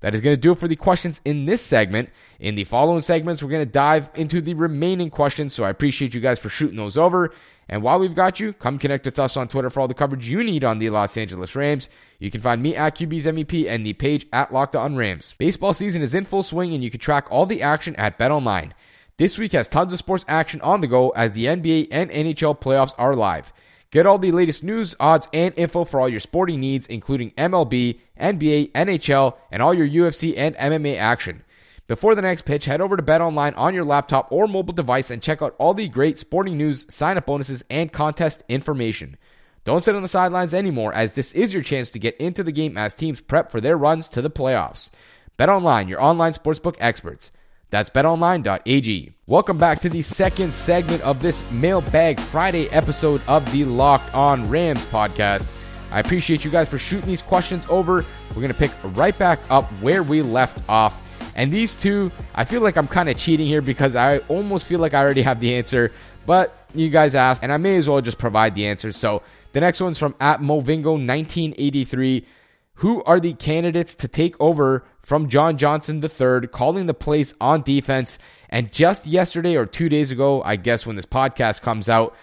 That 0.00 0.14
is 0.14 0.20
going 0.20 0.36
to 0.36 0.40
do 0.40 0.52
it 0.52 0.58
for 0.58 0.68
the 0.68 0.76
questions 0.76 1.22
in 1.24 1.46
this 1.46 1.62
segment. 1.62 2.10
In 2.38 2.56
the 2.56 2.64
following 2.64 3.00
segments, 3.00 3.42
we're 3.42 3.48
going 3.48 3.64
to 3.64 3.72
dive 3.72 4.10
into 4.14 4.42
the 4.42 4.52
remaining 4.52 5.08
questions. 5.08 5.54
So 5.54 5.64
I 5.64 5.70
appreciate 5.70 6.12
you 6.12 6.20
guys 6.20 6.38
for 6.38 6.50
shooting 6.50 6.76
those 6.76 6.98
over. 6.98 7.32
And 7.70 7.82
while 7.82 7.98
we've 7.98 8.14
got 8.14 8.38
you, 8.38 8.52
come 8.52 8.78
connect 8.78 9.06
with 9.06 9.18
us 9.18 9.38
on 9.38 9.48
Twitter 9.48 9.70
for 9.70 9.80
all 9.80 9.88
the 9.88 9.94
coverage 9.94 10.28
you 10.28 10.44
need 10.44 10.62
on 10.62 10.78
the 10.78 10.90
Los 10.90 11.16
Angeles 11.16 11.56
Rams. 11.56 11.88
You 12.18 12.30
can 12.30 12.42
find 12.42 12.62
me 12.62 12.76
at 12.76 12.96
QB's 12.96 13.24
MVP 13.24 13.66
and 13.66 13.86
the 13.86 13.94
page 13.94 14.26
at 14.32 14.52
Locked 14.52 14.76
On 14.76 14.94
Rams. 14.94 15.34
Baseball 15.38 15.72
season 15.72 16.02
is 16.02 16.14
in 16.14 16.26
full 16.26 16.42
swing, 16.42 16.74
and 16.74 16.84
you 16.84 16.90
can 16.90 17.00
track 17.00 17.26
all 17.30 17.46
the 17.46 17.62
action 17.62 17.96
at 17.96 18.18
BetOnline. 18.18 18.72
This 19.16 19.38
week 19.38 19.52
has 19.52 19.68
tons 19.68 19.92
of 19.92 19.98
sports 19.98 20.26
action 20.28 20.60
on 20.60 20.82
the 20.82 20.86
go 20.86 21.10
as 21.10 21.32
the 21.32 21.46
NBA 21.46 21.88
and 21.90 22.10
NHL 22.10 22.60
playoffs 22.60 22.94
are 22.98 23.16
live. 23.16 23.52
Get 23.94 24.06
all 24.06 24.18
the 24.18 24.32
latest 24.32 24.64
news, 24.64 24.96
odds, 24.98 25.28
and 25.32 25.54
info 25.56 25.84
for 25.84 26.00
all 26.00 26.08
your 26.08 26.18
sporting 26.18 26.58
needs, 26.58 26.88
including 26.88 27.30
MLB, 27.38 28.00
NBA, 28.20 28.72
NHL, 28.72 29.36
and 29.52 29.62
all 29.62 29.72
your 29.72 29.86
UFC 29.86 30.34
and 30.36 30.56
MMA 30.56 30.98
action. 30.98 31.44
Before 31.86 32.16
the 32.16 32.22
next 32.22 32.42
pitch, 32.42 32.64
head 32.64 32.80
over 32.80 32.96
to 32.96 33.04
BetOnline 33.04 33.56
on 33.56 33.72
your 33.72 33.84
laptop 33.84 34.32
or 34.32 34.48
mobile 34.48 34.72
device 34.72 35.12
and 35.12 35.22
check 35.22 35.42
out 35.42 35.54
all 35.60 35.74
the 35.74 35.86
great 35.86 36.18
sporting 36.18 36.58
news, 36.58 36.92
sign 36.92 37.16
up 37.16 37.26
bonuses, 37.26 37.62
and 37.70 37.92
contest 37.92 38.42
information. 38.48 39.16
Don't 39.62 39.80
sit 39.80 39.94
on 39.94 40.02
the 40.02 40.08
sidelines 40.08 40.54
anymore, 40.54 40.92
as 40.92 41.14
this 41.14 41.32
is 41.32 41.54
your 41.54 41.62
chance 41.62 41.90
to 41.90 42.00
get 42.00 42.16
into 42.16 42.42
the 42.42 42.50
game 42.50 42.76
as 42.76 42.96
teams 42.96 43.20
prep 43.20 43.48
for 43.48 43.60
their 43.60 43.76
runs 43.76 44.08
to 44.08 44.22
the 44.22 44.28
playoffs. 44.28 44.90
BetOnline, 45.38 45.88
your 45.88 46.02
online 46.02 46.32
sportsbook 46.32 46.74
experts. 46.80 47.30
That's 47.70 47.90
betonline.ag. 47.90 49.14
Welcome 49.26 49.58
back 49.58 49.80
to 49.80 49.88
the 49.88 50.02
second 50.02 50.54
segment 50.54 51.02
of 51.02 51.20
this 51.20 51.42
Mailbag 51.52 52.20
Friday 52.20 52.68
episode 52.70 53.20
of 53.26 53.50
the 53.52 53.64
Locked 53.64 54.14
On 54.14 54.48
Rams 54.48 54.84
podcast. 54.86 55.50
I 55.90 56.00
appreciate 56.00 56.44
you 56.44 56.50
guys 56.50 56.68
for 56.68 56.78
shooting 56.78 57.08
these 57.08 57.22
questions 57.22 57.66
over. 57.68 58.04
We're 58.30 58.34
going 58.34 58.48
to 58.48 58.54
pick 58.54 58.70
right 58.96 59.16
back 59.18 59.40
up 59.50 59.64
where 59.80 60.02
we 60.02 60.22
left 60.22 60.62
off. 60.68 61.02
And 61.36 61.52
these 61.52 61.80
two, 61.80 62.12
I 62.34 62.44
feel 62.44 62.60
like 62.60 62.76
I'm 62.76 62.86
kind 62.86 63.08
of 63.08 63.16
cheating 63.16 63.46
here 63.46 63.60
because 63.62 63.96
I 63.96 64.18
almost 64.28 64.66
feel 64.66 64.78
like 64.78 64.94
I 64.94 65.00
already 65.00 65.22
have 65.22 65.40
the 65.40 65.54
answer, 65.54 65.90
but 66.26 66.56
you 66.74 66.90
guys 66.90 67.14
asked, 67.14 67.42
and 67.42 67.52
I 67.52 67.56
may 67.56 67.76
as 67.76 67.88
well 67.88 68.00
just 68.00 68.18
provide 68.18 68.54
the 68.54 68.66
answers. 68.66 68.96
So 68.96 69.22
the 69.52 69.60
next 69.60 69.80
one's 69.80 69.98
from 69.98 70.14
at 70.20 70.40
Movingo1983. 70.40 72.24
Who 72.78 73.04
are 73.04 73.20
the 73.20 73.34
candidates 73.34 73.94
to 73.96 74.08
take 74.08 74.34
over 74.40 74.84
from 74.98 75.28
John 75.28 75.58
Johnson 75.58 76.02
III, 76.02 76.48
calling 76.48 76.86
the 76.86 76.94
plays 76.94 77.34
on 77.40 77.62
defense? 77.62 78.18
And 78.48 78.72
just 78.72 79.06
yesterday 79.06 79.56
or 79.56 79.66
two 79.66 79.88
days 79.88 80.10
ago, 80.10 80.42
I 80.42 80.56
guess 80.56 80.84
when 80.84 80.96
this 80.96 81.06
podcast 81.06 81.62
comes 81.62 81.88
out, 81.88 82.16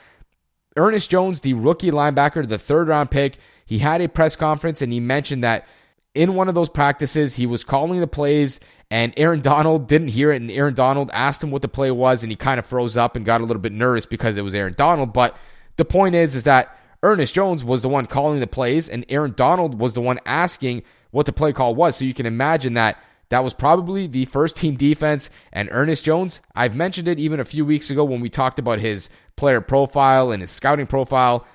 Ernest 0.76 1.10
Jones, 1.10 1.42
the 1.42 1.54
rookie 1.54 1.92
linebacker, 1.92 2.48
the 2.48 2.58
third 2.58 2.88
round 2.88 3.12
pick, 3.12 3.38
he 3.66 3.80
had 3.80 4.02
a 4.02 4.10
press 4.10 4.36
conference 4.36 4.82
and 4.82 4.92
he 4.92 5.00
mentioned 5.00 5.44
that 5.44 5.66
in 6.14 6.36
one 6.36 6.50
of 6.50 6.56
those 6.56 6.70
practices, 6.70 7.36
he 7.36 7.46
was 7.46 7.64
calling 7.64 8.02
the 8.02 8.08
plays 8.08 8.60
and 8.90 9.14
Aaron 9.16 9.40
Donald 9.40 9.88
didn't 9.88 10.10
hear 10.10 10.34
it. 10.34 10.42
And 10.42 10.52
Aaron 10.52 10.74
Donald 10.74 11.10
asked 11.14 11.42
him 11.42 11.52
what 11.52 11.62
the 11.62 11.70
play 11.70 11.92
was 11.92 12.24
and 12.24 12.32
he 12.32 12.36
kind 12.36 12.60
of 12.60 12.66
froze 12.66 12.98
up 12.98 13.16
and 13.16 13.26
got 13.26 13.40
a 13.40 13.46
little 13.46 13.62
bit 13.62 13.72
nervous 13.72 14.06
because 14.06 14.38
it 14.38 14.44
was 14.44 14.54
Aaron 14.54 14.74
Donald. 14.76 15.14
But 15.14 15.38
the 15.78 15.86
point 15.86 16.16
is, 16.16 16.36
is 16.36 16.44
that 16.44 16.78
Ernest 17.04 17.34
Jones 17.34 17.64
was 17.64 17.82
the 17.82 17.90
one 17.90 18.06
calling 18.06 18.40
the 18.40 18.48
plays, 18.48 18.88
and 18.88 19.06
Aaron 19.10 19.34
Donald 19.36 19.80
was 19.80 19.94
the 19.94 20.02
one 20.02 20.20
asking 20.26 20.84
what 21.12 21.26
the 21.26 21.34
play 21.34 21.54
call 21.54 21.76
was. 21.76 21.96
So 21.96 22.06
you 22.06 22.14
can 22.14 22.26
imagine 22.26 22.76
that 22.76 22.98
that 23.30 23.44
was 23.44 23.54
probably 23.54 24.08
the 24.08 24.26
first 24.26 24.56
team 24.58 24.76
defense. 24.76 25.30
And 25.52 25.70
Ernest 25.72 26.06
Jones, 26.06 26.42
I've 26.54 26.76
mentioned 26.76 27.08
it 27.08 27.20
even 27.20 27.40
a 27.40 27.46
few 27.46 27.66
weeks 27.66 27.90
ago 27.90 28.04
when 28.04 28.22
we 28.22 28.30
talked 28.30 28.60
about 28.60 28.80
his 28.80 29.10
player 29.36 29.62
profile 29.62 30.32
and 30.32 30.42
his 30.42 30.52
scouting 30.52 30.88
profile. 30.88 31.46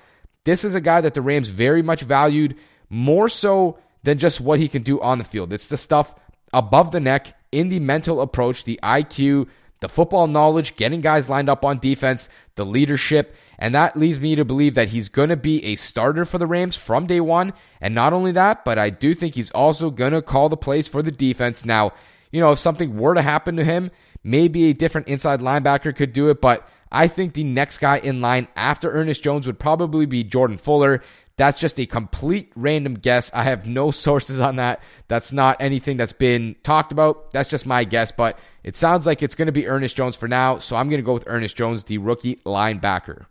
This 0.43 0.65
is 0.65 0.75
a 0.75 0.81
guy 0.81 1.01
that 1.01 1.13
the 1.13 1.21
Rams 1.21 1.49
very 1.49 1.81
much 1.81 2.01
valued, 2.01 2.55
more 2.89 3.29
so 3.29 3.77
than 4.03 4.17
just 4.17 4.41
what 4.41 4.59
he 4.59 4.67
can 4.67 4.81
do 4.81 4.99
on 5.01 5.17
the 5.17 5.23
field. 5.23 5.53
It's 5.53 5.67
the 5.67 5.77
stuff 5.77 6.15
above 6.53 6.91
the 6.91 6.99
neck 6.99 7.37
in 7.51 7.69
the 7.69 7.79
mental 7.79 8.21
approach, 8.21 8.63
the 8.63 8.79
IQ, 8.81 9.47
the 9.79 9.89
football 9.89 10.27
knowledge, 10.27 10.75
getting 10.75 11.01
guys 11.01 11.29
lined 11.29 11.49
up 11.49 11.63
on 11.63 11.79
defense, 11.79 12.29
the 12.55 12.65
leadership, 12.65 13.35
And 13.59 13.73
that 13.73 13.97
leads 13.97 14.19
me 14.19 14.35
to 14.35 14.45
believe 14.45 14.75
that 14.75 14.89
he's 14.89 15.09
going 15.09 15.29
to 15.29 15.35
be 15.35 15.63
a 15.65 15.75
starter 15.75 16.25
for 16.25 16.37
the 16.37 16.45
Rams 16.45 16.75
from 16.75 17.07
day 17.07 17.19
one. 17.19 17.53
And 17.81 17.95
not 17.95 18.13
only 18.13 18.31
that, 18.33 18.63
but 18.63 18.77
I 18.77 18.89
do 18.89 19.13
think 19.13 19.35
he's 19.35 19.51
also 19.51 19.89
going 19.89 20.13
to 20.13 20.21
call 20.21 20.49
the 20.49 20.57
plays 20.57 20.87
for 20.87 21.01
the 21.01 21.11
defense. 21.11 21.65
Now, 21.65 21.93
you 22.31 22.39
know, 22.39 22.51
if 22.51 22.59
something 22.59 22.97
were 22.97 23.15
to 23.15 23.21
happen 23.21 23.55
to 23.55 23.63
him, 23.63 23.89
maybe 24.23 24.65
a 24.65 24.73
different 24.73 25.07
inside 25.07 25.39
linebacker 25.39 25.95
could 25.95 26.13
do 26.13 26.29
it. 26.29 26.39
But 26.39 26.67
I 26.91 27.07
think 27.07 27.33
the 27.33 27.43
next 27.43 27.79
guy 27.79 27.97
in 27.97 28.21
line 28.21 28.47
after 28.55 28.91
Ernest 28.91 29.23
Jones 29.23 29.47
would 29.47 29.59
probably 29.59 30.05
be 30.05 30.23
Jordan 30.23 30.57
Fuller. 30.57 31.01
That's 31.35 31.59
just 31.59 31.79
a 31.79 31.85
complete 31.85 32.51
random 32.55 32.95
guess. 32.95 33.31
I 33.33 33.43
have 33.43 33.65
no 33.65 33.89
sources 33.91 34.39
on 34.39 34.57
that. 34.57 34.81
That's 35.07 35.33
not 35.33 35.61
anything 35.61 35.97
that's 35.97 36.13
been 36.13 36.55
talked 36.63 36.91
about. 36.91 37.31
That's 37.31 37.49
just 37.49 37.65
my 37.65 37.83
guess, 37.85 38.11
but 38.11 38.37
it 38.63 38.75
sounds 38.75 39.05
like 39.07 39.23
it's 39.23 39.35
going 39.35 39.47
to 39.47 39.51
be 39.51 39.67
Ernest 39.67 39.95
Jones 39.95 40.15
for 40.15 40.27
now. 40.27 40.59
So 40.59 40.75
I'm 40.75 40.89
going 40.89 41.01
to 41.01 41.05
go 41.05 41.13
with 41.13 41.23
Ernest 41.27 41.55
Jones, 41.55 41.85
the 41.85 41.97
rookie 41.97 42.35
linebacker. 42.45 43.25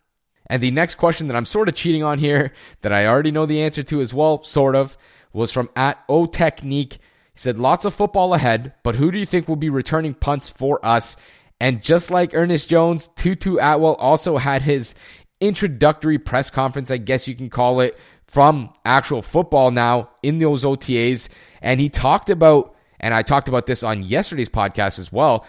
And 0.49 0.63
the 0.63 0.71
next 0.71 0.97
question 0.97 1.27
that 1.27 1.37
I'm 1.37 1.45
sort 1.45 1.69
of 1.69 1.75
cheating 1.75 2.03
on 2.03 2.19
here, 2.19 2.53
that 2.83 2.93
I 2.93 3.07
already 3.07 3.31
know 3.31 3.47
the 3.47 3.63
answer 3.63 3.83
to 3.85 4.01
as 4.01 4.15
well, 4.15 4.43
sort 4.43 4.77
of, 4.77 4.97
was 5.33 5.53
from 5.53 5.71
at 5.77 5.99
O 6.09 6.27
Technique. 6.27 6.95
He 6.95 7.41
said, 7.41 7.59
Lots 7.59 7.85
of 7.85 7.95
football 7.95 8.35
ahead, 8.35 8.75
but 8.83 8.95
who 8.95 9.11
do 9.11 9.19
you 9.19 9.27
think 9.27 9.49
will 9.49 9.57
be 9.57 9.71
returning 9.71 10.15
punts 10.15 10.49
for 10.49 10.85
us? 10.85 11.17
And 11.61 11.83
just 11.83 12.11
like 12.11 12.35
Ernest 12.35 12.69
Jones, 12.69 13.09
Tutu 13.17 13.57
Atwell 13.57 13.95
also 13.95 14.37
had 14.37 14.63
his 14.63 14.95
introductory 15.41 16.19
press 16.19 16.51
conference, 16.51 16.91
I 16.91 16.99
guess 16.99 17.29
you 17.29 17.35
can 17.35 17.51
call 17.51 17.81
it, 17.81 17.99
from 18.27 18.73
actual 18.85 19.23
football 19.23 19.71
now 19.71 20.11
in 20.23 20.39
those 20.39 20.65
OTAs. 20.65 21.29
And 21.63 21.81
he 21.81 21.89
talked 21.89 22.31
about, 22.31 22.75
and 23.01 23.15
I 23.15 23.23
talked 23.23 23.49
about 23.49 23.67
this 23.67 23.83
on 23.83 24.03
yesterday's 24.03 24.49
podcast 24.49 24.99
as 24.99 25.11
well, 25.13 25.47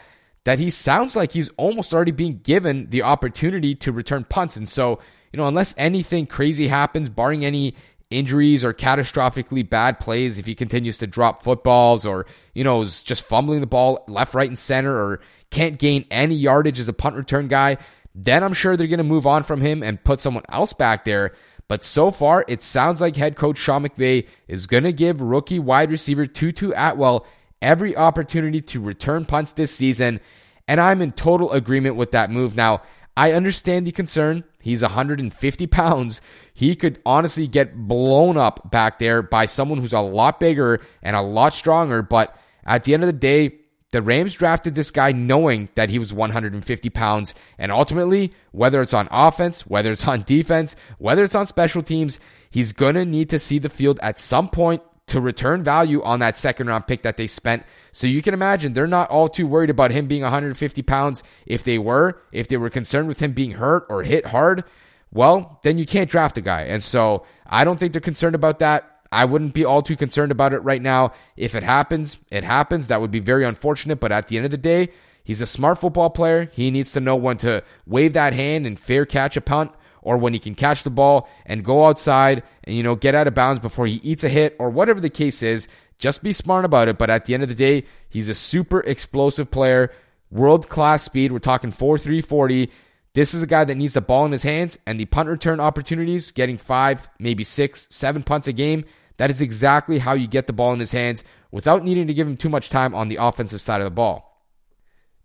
that 0.48 0.60
he 0.60 0.70
sounds 0.70 1.14
like 1.14 1.34
he's 1.34 1.50
almost 1.58 1.94
already 1.94 2.14
being 2.14 2.38
given 2.38 2.90
the 2.90 3.02
opportunity 3.02 3.76
to 3.76 3.92
return 3.92 4.24
punts. 4.24 4.56
And 4.56 4.70
so, 4.70 5.00
you 5.34 5.38
know, 5.38 5.46
unless 5.46 5.76
anything 5.78 6.26
crazy 6.26 6.70
happens, 6.70 7.10
barring 7.10 7.44
any 7.44 7.76
injuries 8.10 8.64
or 8.64 8.74
catastrophically 8.74 9.70
bad 9.70 10.00
plays, 10.00 10.40
if 10.40 10.46
he 10.46 10.56
continues 10.56 11.00
to 11.00 11.06
drop 11.06 11.44
footballs 11.44 12.06
or, 12.06 12.28
you 12.56 12.64
know, 12.64 12.80
is 12.80 13.04
just 13.04 13.24
fumbling 13.24 13.60
the 13.60 13.68
ball 13.68 14.06
left, 14.08 14.34
right, 14.34 14.48
and 14.48 14.58
center 14.58 14.96
or 14.96 15.20
can't 15.52 15.80
gain 15.80 16.06
any 16.10 16.36
yardage 16.36 16.80
as 16.80 16.88
a 16.88 16.94
punt 16.94 17.18
return 17.18 17.50
guy, 17.50 17.78
then 18.16 18.42
I'm 18.42 18.54
sure 18.54 18.78
they're 18.78 18.88
going 18.88 19.00
to 19.00 19.04
move 19.04 19.28
on 19.28 19.44
from 19.44 19.60
him 19.60 19.84
and 19.84 20.02
put 20.02 20.22
someone 20.22 20.46
else 20.48 20.72
back 20.72 21.04
there. 21.04 21.34
But 21.68 21.84
so 21.84 22.10
far, 22.10 22.46
it 22.48 22.62
sounds 22.62 23.02
like 23.02 23.18
head 23.18 23.36
coach 23.36 23.58
Sean 23.58 23.84
McVay 23.84 24.26
is 24.48 24.66
going 24.66 24.84
to 24.86 24.94
give 24.94 25.20
rookie 25.20 25.60
wide 25.60 25.92
receiver 25.92 26.26
Tutu 26.26 26.72
Atwell 26.74 27.26
every 27.62 27.96
opportunity 27.96 28.62
to 28.62 28.82
return 28.82 29.26
punts 29.26 29.54
this 29.54 29.74
season. 29.74 30.20
And 30.68 30.82
I'm 30.82 31.02
in 31.02 31.12
total 31.12 31.52
agreement 31.52 31.96
with 31.96 32.12
that 32.12 32.30
move. 32.30 32.56
Now, 32.56 32.82
I 33.16 33.32
understand 33.32 33.88
the 33.88 33.92
concern. 33.92 34.44
He's 34.60 34.82
150 34.84 35.68
pounds. 35.68 36.22
He 36.54 36.76
could 36.76 37.02
honestly 37.06 37.48
get 37.48 37.76
blown 37.76 38.38
up 38.38 38.70
back 38.70 39.00
there 39.00 39.22
by 39.22 39.48
someone 39.48 39.80
who's 39.80 39.94
a 39.94 40.00
lot 40.00 40.40
bigger 40.40 40.82
and 41.02 41.16
a 41.16 41.22
lot 41.22 41.54
stronger. 41.54 42.02
But 42.02 42.38
at 42.66 42.84
the 42.84 42.94
end 42.94 43.04
of 43.04 43.08
the 43.08 43.14
day, 43.14 43.56
the 43.92 44.02
Rams 44.02 44.36
drafted 44.36 44.76
this 44.76 44.92
guy 44.92 45.14
knowing 45.14 45.70
that 45.76 45.90
he 45.90 45.98
was 45.98 46.14
150 46.14 46.90
pounds. 46.90 47.34
And 47.58 47.72
ultimately, 47.72 48.34
whether 48.52 48.82
it's 48.82 48.94
on 48.94 49.08
offense, 49.10 49.62
whether 49.66 49.92
it's 49.92 50.08
on 50.08 50.24
defense, 50.24 50.76
whether 51.00 51.24
it's 51.24 51.36
on 51.36 51.48
special 51.48 51.82
teams, 51.82 52.20
he's 52.52 52.74
going 52.74 52.96
to 52.96 53.06
need 53.06 53.30
to 53.30 53.40
see 53.40 53.60
the 53.60 53.70
field 53.70 54.00
at 54.04 54.20
some 54.20 54.50
point 54.50 54.84
to 55.08 55.22
return 55.22 55.64
value 55.64 56.04
on 56.04 56.20
that 56.20 56.38
second 56.38 56.68
round 56.68 56.86
pick 56.86 57.02
that 57.04 57.18
they 57.18 57.28
spent. 57.28 57.64
So 57.92 58.08
you 58.08 58.22
can 58.22 58.34
imagine 58.34 58.74
they're 58.74 58.88
not 58.88 59.10
all 59.10 59.28
too 59.28 59.48
worried 59.48 59.70
about 59.70 59.92
him 59.92 60.08
being 60.08 60.22
150 60.22 60.82
pounds. 60.84 61.24
If 61.46 61.64
they 61.64 61.80
were, 61.80 62.22
if 62.32 62.48
they 62.48 62.58
were 62.58 62.70
concerned 62.70 63.08
with 63.08 63.22
him 63.22 63.32
being 63.32 63.52
hurt 63.52 63.86
or 63.90 64.04
hit 64.04 64.26
hard, 64.28 64.66
well, 65.12 65.60
then 65.64 65.78
you 65.78 65.86
can't 65.86 66.10
draft 66.10 66.38
a 66.38 66.42
guy. 66.42 66.64
And 66.64 66.84
so 66.84 67.26
I 67.46 67.64
don't 67.64 67.80
think 67.80 67.94
they're 67.94 68.02
concerned 68.02 68.36
about 68.36 68.60
that. 68.60 69.00
I 69.10 69.24
wouldn't 69.24 69.54
be 69.54 69.64
all 69.64 69.82
too 69.82 69.96
concerned 69.96 70.34
about 70.34 70.54
it 70.54 70.60
right 70.60 70.82
now. 70.82 71.14
If 71.38 71.56
it 71.56 71.64
happens, 71.64 72.18
it 72.30 72.44
happens. 72.44 72.88
That 72.88 73.00
would 73.00 73.12
be 73.12 73.22
very 73.22 73.46
unfortunate. 73.46 74.02
But 74.02 74.12
at 74.12 74.28
the 74.28 74.36
end 74.36 74.44
of 74.44 74.52
the 74.52 74.58
day, 74.58 74.90
he's 75.24 75.40
a 75.40 75.48
smart 75.48 75.80
football 75.80 76.10
player. 76.10 76.52
He 76.52 76.70
needs 76.72 76.92
to 76.92 77.00
know 77.00 77.16
when 77.16 77.38
to 77.38 77.64
wave 77.86 78.14
that 78.14 78.34
hand 78.34 78.68
and 78.68 78.78
fair 78.78 79.06
catch 79.06 79.38
a 79.38 79.42
punt 79.42 79.72
or 80.08 80.16
when 80.16 80.32
he 80.32 80.40
can 80.40 80.56
catch 80.56 80.84
the 80.84 80.90
ball 80.90 81.28
and 81.46 81.66
go 81.66 81.86
outside 81.86 82.42
and, 82.64 82.78
you 82.78 82.82
know, 82.82 82.96
get 82.96 83.14
out 83.14 83.28
of 83.28 83.34
bounds 83.34 83.60
before 83.60 83.86
he 83.86 83.96
eats 83.96 84.24
a 84.24 84.30
hit 84.30 84.56
or 84.58 84.70
whatever 84.70 85.02
the 85.02 85.10
case 85.10 85.44
is. 85.44 85.68
Just 86.00 86.24
be 86.24 86.32
smart 86.32 86.64
about 86.64 86.88
it. 86.88 86.98
But 86.98 87.10
at 87.10 87.26
the 87.26 87.34
end 87.34 87.44
of 87.44 87.50
the 87.50 87.56
day, 87.56 87.84
he's 88.08 88.30
a 88.30 88.34
super 88.34 88.80
explosive 88.80 89.52
player, 89.52 89.92
world 90.32 90.70
class 90.70 91.04
speed. 91.04 91.34
We're 91.34 91.40
talking 91.40 91.72
4 91.72 91.98
3 91.98 92.22
40. 92.22 92.72
This 93.16 93.34
is 93.34 93.44
a 93.44 93.48
guy 93.48 93.66
that 93.66 93.76
needs 93.76 93.96
the 93.96 94.02
ball 94.02 94.26
in 94.26 94.32
his 94.32 94.44
hands 94.44 94.78
and 94.88 94.98
the 94.98 95.06
punt 95.06 95.28
return 95.28 95.60
opportunities, 95.60 96.32
getting 96.32 96.58
five, 96.58 97.10
maybe 97.20 97.44
six, 97.44 97.90
seven 97.92 98.24
punts 98.24 98.48
a 98.48 98.54
game. 98.54 98.86
That 99.18 99.30
is 99.30 99.42
exactly 99.42 100.00
how 100.00 100.14
you 100.14 100.28
get 100.28 100.48
the 100.48 100.54
ball 100.54 100.72
in 100.72 100.80
his 100.80 100.94
hands 100.94 101.26
without 101.52 101.84
needing 101.84 102.08
to 102.08 102.14
give 102.14 102.28
him 102.28 102.38
too 102.38 102.50
much 102.50 102.70
time 102.70 102.96
on 102.96 103.10
the 103.10 103.18
offensive 103.18 103.60
side 103.60 103.82
of 103.82 103.86
the 103.86 103.92
ball. 103.92 104.42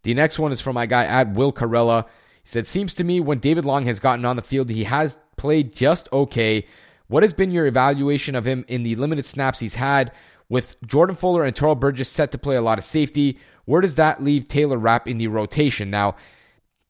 The 0.03 0.15
next 0.15 0.41
one 0.41 0.51
is 0.51 0.61
from 0.61 0.75
my 0.75 0.87
guy 0.87 1.05
at 1.05 1.35
Will 1.35 1.53
Carella. 1.53 2.07
He 2.42 2.49
said, 2.49 2.66
Seems 2.66 2.94
to 2.94 3.04
me 3.04 3.20
when 3.20 3.38
David 3.38 3.64
Long 3.64 3.84
has 3.87 4.00
gotten 4.00 4.25
on 4.25 4.37
the 4.37 4.42
field, 4.42 4.68
he 4.68 4.84
has 4.84 5.16
played 5.37 5.72
just 5.72 6.08
okay. 6.12 6.66
What 7.08 7.22
has 7.22 7.32
been 7.32 7.50
your 7.50 7.66
evaluation 7.66 8.34
of 8.34 8.46
him 8.46 8.64
in 8.68 8.82
the 8.82 8.96
limited 8.96 9.25
snaps 9.25 9.61
he's 9.61 9.75
had? 9.75 10.12
With 10.49 10.76
Jordan 10.87 11.16
Fuller 11.16 11.44
and 11.44 11.56
Terrell 11.56 11.75
Burgess 11.75 12.08
set 12.08 12.32
to 12.32 12.38
play 12.38 12.56
a 12.56 12.62
lot 12.62 12.78
of 12.78 12.84
safety, 12.84 13.38
where 13.64 13.80
does 13.80 13.94
that 13.94 14.22
leave 14.22 14.49
Taylor 14.49 14.76
Rapp 14.76 15.08
in 15.08 15.18
the 15.18 15.28
rotation? 15.28 15.90
Now, 15.90 16.16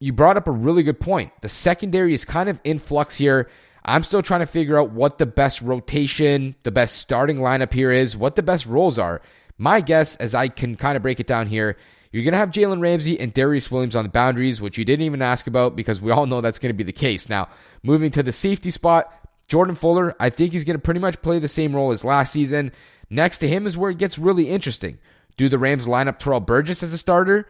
you 0.00 0.12
brought 0.12 0.36
up 0.36 0.48
a 0.48 0.52
really 0.52 0.82
good 0.82 0.98
point. 0.98 1.30
The 1.42 1.48
secondary 1.48 2.12
is 2.12 2.24
kind 2.24 2.48
of 2.48 2.60
in 2.64 2.80
flux 2.80 3.14
here. 3.14 3.48
I'm 3.84 4.02
still 4.02 4.22
trying 4.22 4.40
to 4.40 4.46
figure 4.46 4.78
out 4.78 4.90
what 4.90 5.18
the 5.18 5.26
best 5.26 5.62
rotation, 5.62 6.56
the 6.62 6.70
best 6.70 6.96
starting 6.96 7.38
lineup 7.38 7.72
here 7.72 7.92
is, 7.92 8.16
what 8.16 8.34
the 8.34 8.42
best 8.42 8.66
roles 8.66 8.98
are. 8.98 9.22
My 9.58 9.80
guess, 9.80 10.16
as 10.16 10.34
I 10.34 10.48
can 10.48 10.76
kind 10.76 10.96
of 10.96 11.02
break 11.02 11.20
it 11.20 11.26
down 11.26 11.46
here, 11.46 11.76
you're 12.12 12.24
going 12.24 12.32
to 12.32 12.38
have 12.38 12.50
Jalen 12.50 12.82
Ramsey 12.82 13.18
and 13.18 13.32
Darious 13.32 13.70
Williams 13.70 13.96
on 13.96 14.04
the 14.04 14.10
boundaries, 14.10 14.60
which 14.60 14.76
you 14.76 14.84
didn't 14.84 15.06
even 15.06 15.22
ask 15.22 15.46
about 15.46 15.74
because 15.74 16.00
we 16.00 16.10
all 16.10 16.26
know 16.26 16.42
that's 16.42 16.58
going 16.58 16.70
to 16.70 16.76
be 16.76 16.84
the 16.84 16.92
case. 16.92 17.28
Now, 17.28 17.48
moving 17.82 18.10
to 18.12 18.22
the 18.22 18.32
safety 18.32 18.70
spot, 18.70 19.12
Jordan 19.48 19.74
Fuller, 19.74 20.14
I 20.20 20.30
think 20.30 20.52
he's 20.52 20.64
going 20.64 20.76
to 20.76 20.82
pretty 20.82 21.00
much 21.00 21.20
play 21.22 21.38
the 21.38 21.48
same 21.48 21.74
role 21.74 21.90
as 21.90 22.04
last 22.04 22.32
season. 22.32 22.72
Next 23.08 23.38
to 23.38 23.48
him 23.48 23.66
is 23.66 23.76
where 23.76 23.90
it 23.90 23.98
gets 23.98 24.18
really 24.18 24.50
interesting. 24.50 24.98
Do 25.36 25.48
the 25.48 25.58
Rams 25.58 25.88
line 25.88 26.08
up 26.08 26.18
Terrell 26.18 26.40
Burgess 26.40 26.82
as 26.82 26.92
a 26.92 26.98
starter? 26.98 27.48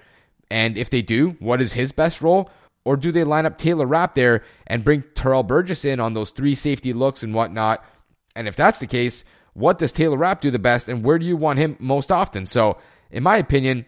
And 0.50 0.78
if 0.78 0.90
they 0.90 1.02
do, 1.02 1.37
what 1.40 1.61
is 1.61 1.73
his 1.73 1.92
best 1.92 2.23
role? 2.23 2.50
Or 2.85 2.97
do 2.97 3.12
they 3.12 3.25
line 3.25 3.47
up 3.47 3.59
Taylor 3.59 3.87
Rapp 3.87 4.14
there 4.14 4.45
and 4.66 4.85
bring 4.85 5.04
Terrell 5.14 5.42
Burgess 5.42 5.85
in 5.85 6.00
on 6.00 6.14
those 6.14 6.31
three 6.31 6.54
safety 6.54 6.92
looks 6.92 7.23
and 7.23 7.35
whatnot? 7.35 7.85
And 8.37 8.49
if 8.49 8.57
that's 8.57 8.78
the 8.78 8.87
case, 8.87 9.25
what 9.54 9.78
does 9.78 9.92
Taylor 9.92 10.16
Rapp 10.16 10.40
do 10.40 10.50
the 10.50 10.59
best 10.59 10.88
and 10.88 11.04
where 11.04 11.19
do 11.19 11.26
you 11.26 11.37
want 11.37 11.59
him 11.59 11.76
most 11.78 12.11
often? 12.11 12.47
So, 12.47 12.78
in 13.11 13.23
my 13.23 13.37
opinion, 13.37 13.87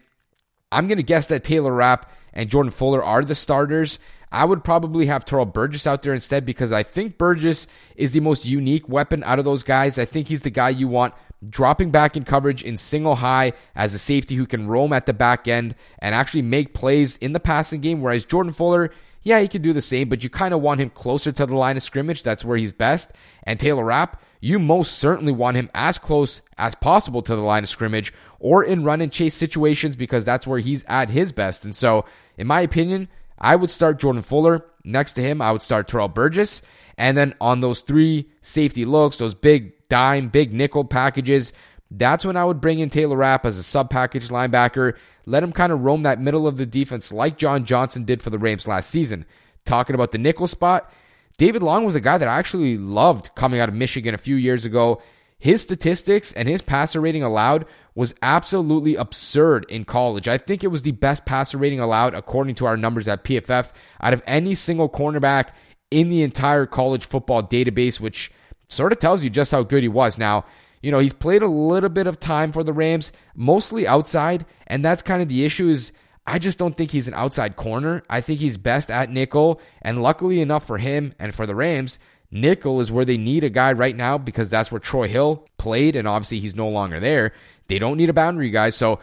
I'm 0.75 0.87
going 0.87 0.97
to 0.97 1.03
guess 1.03 1.27
that 1.27 1.45
Taylor 1.45 1.73
Rapp 1.73 2.11
and 2.33 2.49
Jordan 2.49 2.69
Fuller 2.69 3.01
are 3.01 3.23
the 3.23 3.33
starters. 3.33 3.97
I 4.29 4.43
would 4.43 4.61
probably 4.61 5.05
have 5.05 5.23
Terrell 5.23 5.45
Burgess 5.45 5.87
out 5.87 6.01
there 6.01 6.13
instead 6.13 6.45
because 6.45 6.73
I 6.73 6.83
think 6.83 7.17
Burgess 7.17 7.65
is 7.95 8.11
the 8.11 8.19
most 8.19 8.43
unique 8.43 8.89
weapon 8.89 9.23
out 9.23 9.39
of 9.39 9.45
those 9.45 9.63
guys. 9.63 9.97
I 9.97 10.03
think 10.03 10.27
he's 10.27 10.41
the 10.41 10.49
guy 10.49 10.69
you 10.69 10.89
want 10.89 11.13
dropping 11.49 11.91
back 11.91 12.17
in 12.17 12.25
coverage 12.25 12.61
in 12.61 12.75
single 12.75 13.15
high 13.15 13.53
as 13.73 13.93
a 13.93 13.99
safety 13.99 14.35
who 14.35 14.45
can 14.45 14.67
roam 14.67 14.91
at 14.91 15.05
the 15.05 15.13
back 15.13 15.47
end 15.47 15.75
and 15.99 16.13
actually 16.13 16.41
make 16.41 16.73
plays 16.73 17.15
in 17.17 17.31
the 17.31 17.39
passing 17.39 17.79
game. 17.79 18.01
Whereas 18.01 18.25
Jordan 18.25 18.51
Fuller, 18.51 18.91
yeah, 19.25 19.39
he 19.39 19.47
can 19.47 19.63
do 19.63 19.73
the 19.73 19.81
same, 19.81 20.07
but 20.07 20.23
you 20.23 20.29
kind 20.29 20.53
of 20.53 20.61
want 20.61 20.79
him 20.79 20.91
closer 20.91 21.31
to 21.31 21.45
the 21.47 21.55
line 21.55 21.77
of 21.77 21.83
scrimmage. 21.83 22.21
That's 22.21 22.45
where 22.45 22.57
he's 22.57 22.71
best. 22.71 23.11
And 23.43 23.59
Taylor 23.59 23.83
Rapp, 23.83 24.21
you 24.39 24.59
most 24.59 24.99
certainly 24.99 25.33
want 25.33 25.57
him 25.57 25.71
as 25.73 25.97
close 25.97 26.43
as 26.59 26.75
possible 26.75 27.23
to 27.23 27.35
the 27.35 27.41
line 27.41 27.63
of 27.63 27.69
scrimmage 27.69 28.13
or 28.39 28.63
in 28.63 28.83
run 28.83 29.01
and 29.01 29.11
chase 29.11 29.33
situations 29.33 29.95
because 29.95 30.25
that's 30.25 30.45
where 30.45 30.59
he's 30.59 30.85
at 30.87 31.09
his 31.09 31.31
best. 31.31 31.65
And 31.65 31.75
so, 31.75 32.05
in 32.37 32.45
my 32.45 32.61
opinion, 32.61 33.09
I 33.39 33.55
would 33.55 33.71
start 33.71 33.99
Jordan 33.99 34.21
Fuller. 34.21 34.63
Next 34.83 35.13
to 35.13 35.21
him, 35.21 35.41
I 35.41 35.51
would 35.51 35.63
start 35.63 35.87
Terrell 35.87 36.07
Burgess. 36.07 36.61
And 36.95 37.17
then 37.17 37.33
on 37.41 37.61
those 37.61 37.81
three 37.81 38.29
safety 38.41 38.85
looks, 38.85 39.17
those 39.17 39.33
big 39.33 39.73
dime, 39.89 40.29
big 40.29 40.53
nickel 40.53 40.85
packages, 40.85 41.51
that's 41.89 42.25
when 42.25 42.37
I 42.37 42.45
would 42.45 42.61
bring 42.61 42.77
in 42.77 42.91
Taylor 42.91 43.17
Rapp 43.17 43.47
as 43.47 43.57
a 43.57 43.63
sub 43.63 43.89
package 43.89 44.29
linebacker. 44.29 44.93
Let 45.25 45.43
him 45.43 45.51
kind 45.51 45.71
of 45.71 45.81
roam 45.81 46.03
that 46.03 46.21
middle 46.21 46.47
of 46.47 46.57
the 46.57 46.65
defense 46.65 47.11
like 47.11 47.37
John 47.37 47.65
Johnson 47.65 48.05
did 48.05 48.21
for 48.21 48.29
the 48.29 48.39
Rams 48.39 48.67
last 48.67 48.89
season. 48.89 49.25
Talking 49.65 49.95
about 49.95 50.11
the 50.11 50.17
nickel 50.17 50.47
spot, 50.47 50.91
David 51.37 51.63
Long 51.63 51.85
was 51.85 51.95
a 51.95 52.01
guy 52.01 52.17
that 52.17 52.27
I 52.27 52.37
actually 52.37 52.77
loved 52.77 53.33
coming 53.35 53.59
out 53.59 53.69
of 53.69 53.75
Michigan 53.75 54.13
a 54.13 54.19
few 54.19 54.35
years 54.35 54.65
ago. 54.65 55.01
His 55.37 55.61
statistics 55.61 56.31
and 56.31 56.47
his 56.47 56.61
passer 56.61 57.01
rating 57.01 57.23
allowed 57.23 57.65
was 57.93 58.15
absolutely 58.21 58.95
absurd 58.95 59.65
in 59.69 59.85
college. 59.85 60.27
I 60.27 60.37
think 60.37 60.63
it 60.63 60.67
was 60.67 60.83
the 60.83 60.91
best 60.91 61.25
passer 61.25 61.57
rating 61.57 61.79
allowed 61.79 62.13
according 62.13 62.55
to 62.55 62.65
our 62.65 62.77
numbers 62.77 63.07
at 63.07 63.23
PFF 63.23 63.71
out 64.01 64.13
of 64.13 64.23
any 64.27 64.55
single 64.55 64.89
cornerback 64.89 65.49
in 65.91 66.09
the 66.09 66.23
entire 66.23 66.65
college 66.65 67.05
football 67.05 67.43
database, 67.43 67.99
which 67.99 68.31
sort 68.69 68.91
of 68.91 68.99
tells 68.99 69.23
you 69.23 69.29
just 69.29 69.51
how 69.51 69.63
good 69.63 69.83
he 69.83 69.89
was. 69.89 70.17
Now, 70.17 70.45
you 70.85 70.91
know, 70.91 70.99
he's 70.99 71.13
played 71.13 71.41
a 71.41 71.47
little 71.47 71.89
bit 71.89 72.05
of 72.05 72.19
time 72.19 72.51
for 72.51 72.63
the 72.63 72.71
Rams, 72.71 73.11
mostly 73.35 73.87
outside, 73.87 74.45
and 74.67 74.85
that's 74.85 75.01
kind 75.01 75.19
of 75.19 75.29
the 75.29 75.43
issue 75.43 75.67
is 75.67 75.91
I 76.27 76.37
just 76.37 76.59
don't 76.59 76.77
think 76.77 76.91
he's 76.91 77.07
an 77.07 77.15
outside 77.15 77.55
corner. 77.55 78.03
I 78.07 78.21
think 78.21 78.39
he's 78.39 78.55
best 78.55 78.91
at 78.91 79.09
nickel. 79.09 79.59
And 79.81 80.03
luckily 80.03 80.41
enough 80.41 80.67
for 80.67 80.77
him 80.77 81.15
and 81.17 81.33
for 81.33 81.47
the 81.47 81.55
Rams, 81.55 81.97
nickel 82.29 82.81
is 82.81 82.91
where 82.91 83.03
they 83.03 83.17
need 83.17 83.43
a 83.43 83.49
guy 83.49 83.73
right 83.73 83.95
now 83.95 84.19
because 84.19 84.51
that's 84.51 84.71
where 84.71 84.79
Troy 84.79 85.07
Hill 85.07 85.47
played. 85.57 85.95
And 85.95 86.07
obviously 86.07 86.39
he's 86.39 86.55
no 86.55 86.69
longer 86.69 86.99
there. 86.99 87.33
They 87.67 87.79
don't 87.79 87.97
need 87.97 88.09
a 88.09 88.13
boundary 88.13 88.51
guy. 88.51 88.69
So 88.69 88.99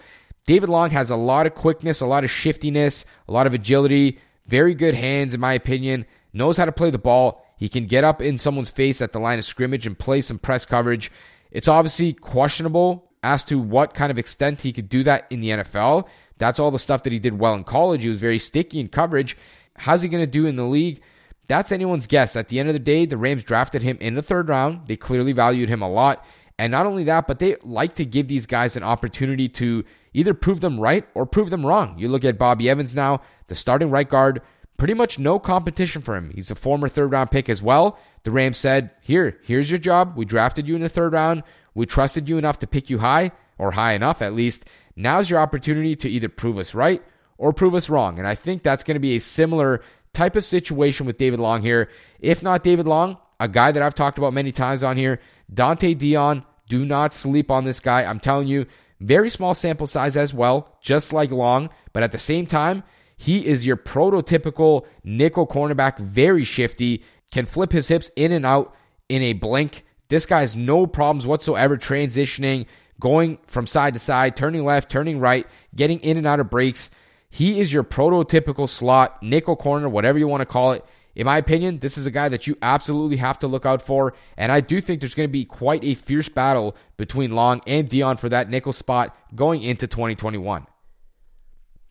David 0.47 0.69
Long 0.69 0.91
has 0.91 1.11
a 1.11 1.17
lot 1.17 1.47
of 1.47 1.57
quickness, 1.57 2.01
a 2.01 2.07
lot 2.07 2.23
of 2.23 2.31
shiftiness, 2.31 3.05
a 3.27 3.33
lot 3.33 3.49
of 3.49 3.55
agility, 3.55 4.21
very 4.47 4.75
good 4.77 4.95
hands, 4.95 5.35
in 5.35 5.41
my 5.41 5.55
opinion, 5.55 6.07
knows 6.33 6.57
how 6.57 6.65
to 6.65 6.71
play 6.71 6.91
the 6.91 6.99
ball. 6.99 7.45
He 7.57 7.69
can 7.69 7.87
get 7.87 8.03
up 8.05 8.21
in 8.21 8.39
someone's 8.39 8.71
face 8.71 9.01
at 9.01 9.13
the 9.13 9.21
line 9.21 9.41
of 9.41 9.45
scrimmage 9.45 9.85
and 9.85 9.99
play 9.99 10.21
some 10.21 10.39
press 10.39 10.65
coverage. 10.65 11.13
It's 11.53 11.69
obviously 11.69 12.13
questionable 12.15 13.11
as 13.23 13.45
to 13.45 13.59
what 13.59 13.95
kind 13.95 14.11
of 14.11 14.19
extent 14.19 14.63
he 14.63 14.73
could 14.73 14.89
do 14.89 15.05
that 15.05 15.27
in 15.31 15.41
the 15.41 15.51
NFL. 15.51 16.09
That's 16.39 16.59
all 16.59 16.71
the 16.71 16.79
stuff 16.79 17.05
that 17.05 17.13
he 17.13 17.19
did 17.19 17.39
well 17.39 17.55
in 17.55 17.63
college. 17.63 18.03
He 18.03 18.09
was 18.09 18.19
very 18.19 18.39
sticky 18.39 18.81
in 18.81 18.89
coverage. 18.89 19.37
How's 19.77 20.03
he 20.03 20.09
going 20.09 20.25
to 20.25 20.31
do 20.31 20.47
in 20.47 20.57
the 20.57 20.65
league? 20.65 21.03
That's 21.47 21.71
anyone's 21.71 22.07
guess. 22.07 22.35
At 22.35 22.49
the 22.49 22.59
end 22.59 22.69
of 22.69 22.73
the 22.73 22.79
day, 22.79 23.07
the 23.07 23.17
Rams 23.17 23.45
drafted 23.45 23.83
him 23.83 23.99
in 24.01 24.15
the 24.15 24.23
third 24.23 24.49
round. 24.49 24.89
They 24.89 24.97
clearly 24.97 25.33
valued 25.33 25.69
him 25.69 25.83
a 25.83 25.91
lot. 25.91 26.25
And 26.59 26.71
not 26.71 26.87
only 26.87 27.05
that, 27.05 27.27
but 27.27 27.39
they 27.39 27.57
like 27.63 27.95
to 27.97 28.05
give 28.05 28.29
these 28.29 28.47
guys 28.47 28.77
an 28.77 28.83
opportunity 28.83 29.49
to 29.51 29.85
either 30.15 30.35
prove 30.35 30.61
them 30.61 30.81
right 30.81 31.07
or 31.15 31.27
prove 31.27 31.51
them 31.51 31.67
wrong. 31.67 31.99
You 31.99 32.09
look 32.09 32.25
at 32.25 32.39
Bobby 32.39 32.69
Evans 32.71 32.95
now, 32.95 33.21
the 33.49 33.55
starting 33.55 33.91
right 33.91 34.09
guard, 34.09 34.43
pretty 34.83 34.95
much 34.95 35.17
no 35.17 35.39
competition 35.39 36.03
for 36.03 36.17
him. 36.17 36.33
He's 36.35 36.51
a 36.51 36.57
former 36.57 36.89
third 36.89 37.13
round 37.13 37.31
pick 37.31 37.49
as 37.49 37.63
well. 37.63 38.01
The 38.25 38.33
Rams 38.33 38.57
said, 38.57 38.91
Here, 39.01 39.39
here's 39.45 39.71
your 39.71 39.79
job. 39.79 40.15
We 40.17 40.25
drafted 40.25 40.67
you 40.67 40.75
in 40.75 40.83
the 40.83 40.89
third 40.89 41.13
round. 41.13 41.45
We 41.73 41.87
trusted 41.87 42.29
you 42.29 42.37
enough 42.37 42.59
to 42.59 42.67
pick 42.67 42.91
you 42.91 42.99
high, 42.99 43.31
or 43.59 43.71
high 43.71 43.93
enough 43.93 44.23
at 44.23 44.33
least. 44.33 44.65
Now's 44.97 45.31
your 45.31 45.39
opportunity 45.39 45.95
to 45.95 46.09
either 46.11 46.29
prove 46.29 46.59
us 46.59 46.75
right 46.75 47.01
or 47.39 47.53
prove 47.53 47.77
us 47.77 47.89
wrong. 47.89 48.19
And 48.19 48.27
I 48.27 48.35
think 48.35 48.65
that's 48.65 48.83
going 48.83 48.97
to 48.97 49.01
be 49.01 49.15
a 49.15 49.21
similar 49.21 49.83
type 50.15 50.35
of 50.35 50.45
situation 50.45 51.07
with 51.07 51.17
David 51.17 51.39
Long 51.39 51.63
here. 51.63 51.89
If 52.19 52.43
not 52.43 52.65
David 52.65 52.89
Long, 52.89 53.19
a 53.39 53.47
guy 53.47 53.71
that 53.71 53.85
I've 53.85 53.95
talked 53.95 54.19
about 54.19 54.35
many 54.35 54.51
times 54.51 54.83
on 54.83 54.97
here, 54.97 55.21
Dont'e 55.55 55.97
Deayon, 55.97 56.45
Do 56.69 56.85
not 56.85 57.13
sleep 57.13 57.53
on 57.53 57.65
this 57.65 57.79
guy. 57.79 58.03
I'm 58.03 58.19
telling 58.19 58.49
you, 58.49 58.67
very 58.99 59.31
small 59.31 59.55
sample 59.55 59.87
size 59.87 60.17
as 60.17 60.35
well, 60.35 60.77
just 60.81 61.13
like 61.13 61.31
Long. 61.31 61.71
But 61.93 62.03
at 62.03 62.11
the 62.11 62.19
same 62.19 62.49
time, 62.49 62.83
he 63.23 63.47
is 63.47 63.65
your 63.65 63.77
prototypical 63.77 64.85
nickel 65.05 65.47
cornerback, 65.47 65.97
very 65.97 66.43
shifty, 66.43 67.05
can 67.31 67.47
flip 67.47 67.71
his 67.71 67.87
hips 67.87 68.11
in 68.17 68.33
and 68.33 68.45
out 68.45 68.75
in 69.09 69.23
a 69.23 69.33
blink. 69.33 69.85
This 70.09 70.27
guy 70.27 70.41
has 70.41 70.57
no 70.57 70.89
problems 70.89 71.25
whatsoever 71.25 71.77
transitioning 71.77 72.67
going 72.99 73.39
from 73.47 73.69
side 73.69 73.95
to 73.95 74.01
side, 74.01 74.35
turning 74.35 74.65
left, 74.65 74.91
turning 74.91 75.21
right, 75.21 75.47
getting 75.73 76.01
in 76.01 76.17
and 76.17 76.27
out 76.27 76.41
of 76.41 76.51
breaks. 76.51 76.91
He 77.31 77.61
is 77.61 77.73
your 77.73 77.85
prototypical 77.85 78.69
slot, 78.69 79.23
nickel 79.23 79.55
corner, 79.55 79.89
whatever 79.89 80.19
you 80.19 80.27
want 80.27 80.41
to 80.41 80.47
call 80.47 80.73
it. 80.73 80.85
In 81.15 81.27
my 81.27 81.39
opinion, 81.39 81.79
this 81.79 81.97
is 81.97 82.07
a 82.07 82.11
guy 82.11 82.29
that 82.29 82.49
you 82.49 82.59
absolutely 82.61 83.19
have 83.19 83.39
to 83.39 83.47
look 83.47 83.65
out 83.65 83.83
for. 83.83 84.15
And 84.37 84.51
I 84.51 84.61
do 84.61 84.81
think 84.81 85.01
there's 85.01 85.15
going 85.15 85.29
to 85.29 85.33
be 85.33 85.45
quite 85.45 85.85
a 85.85 85.95
fierce 85.95 86.29
battle 86.29 86.75
between 86.97 87.37
Long 87.37 87.61
and 87.69 87.89
Deayon 87.89 88.19
for 88.19 88.31
that 88.31 88.51
nickel 88.51 88.73
spot 88.73 89.17
going 89.33 89.63
into 89.63 89.87
2021. 89.87 90.67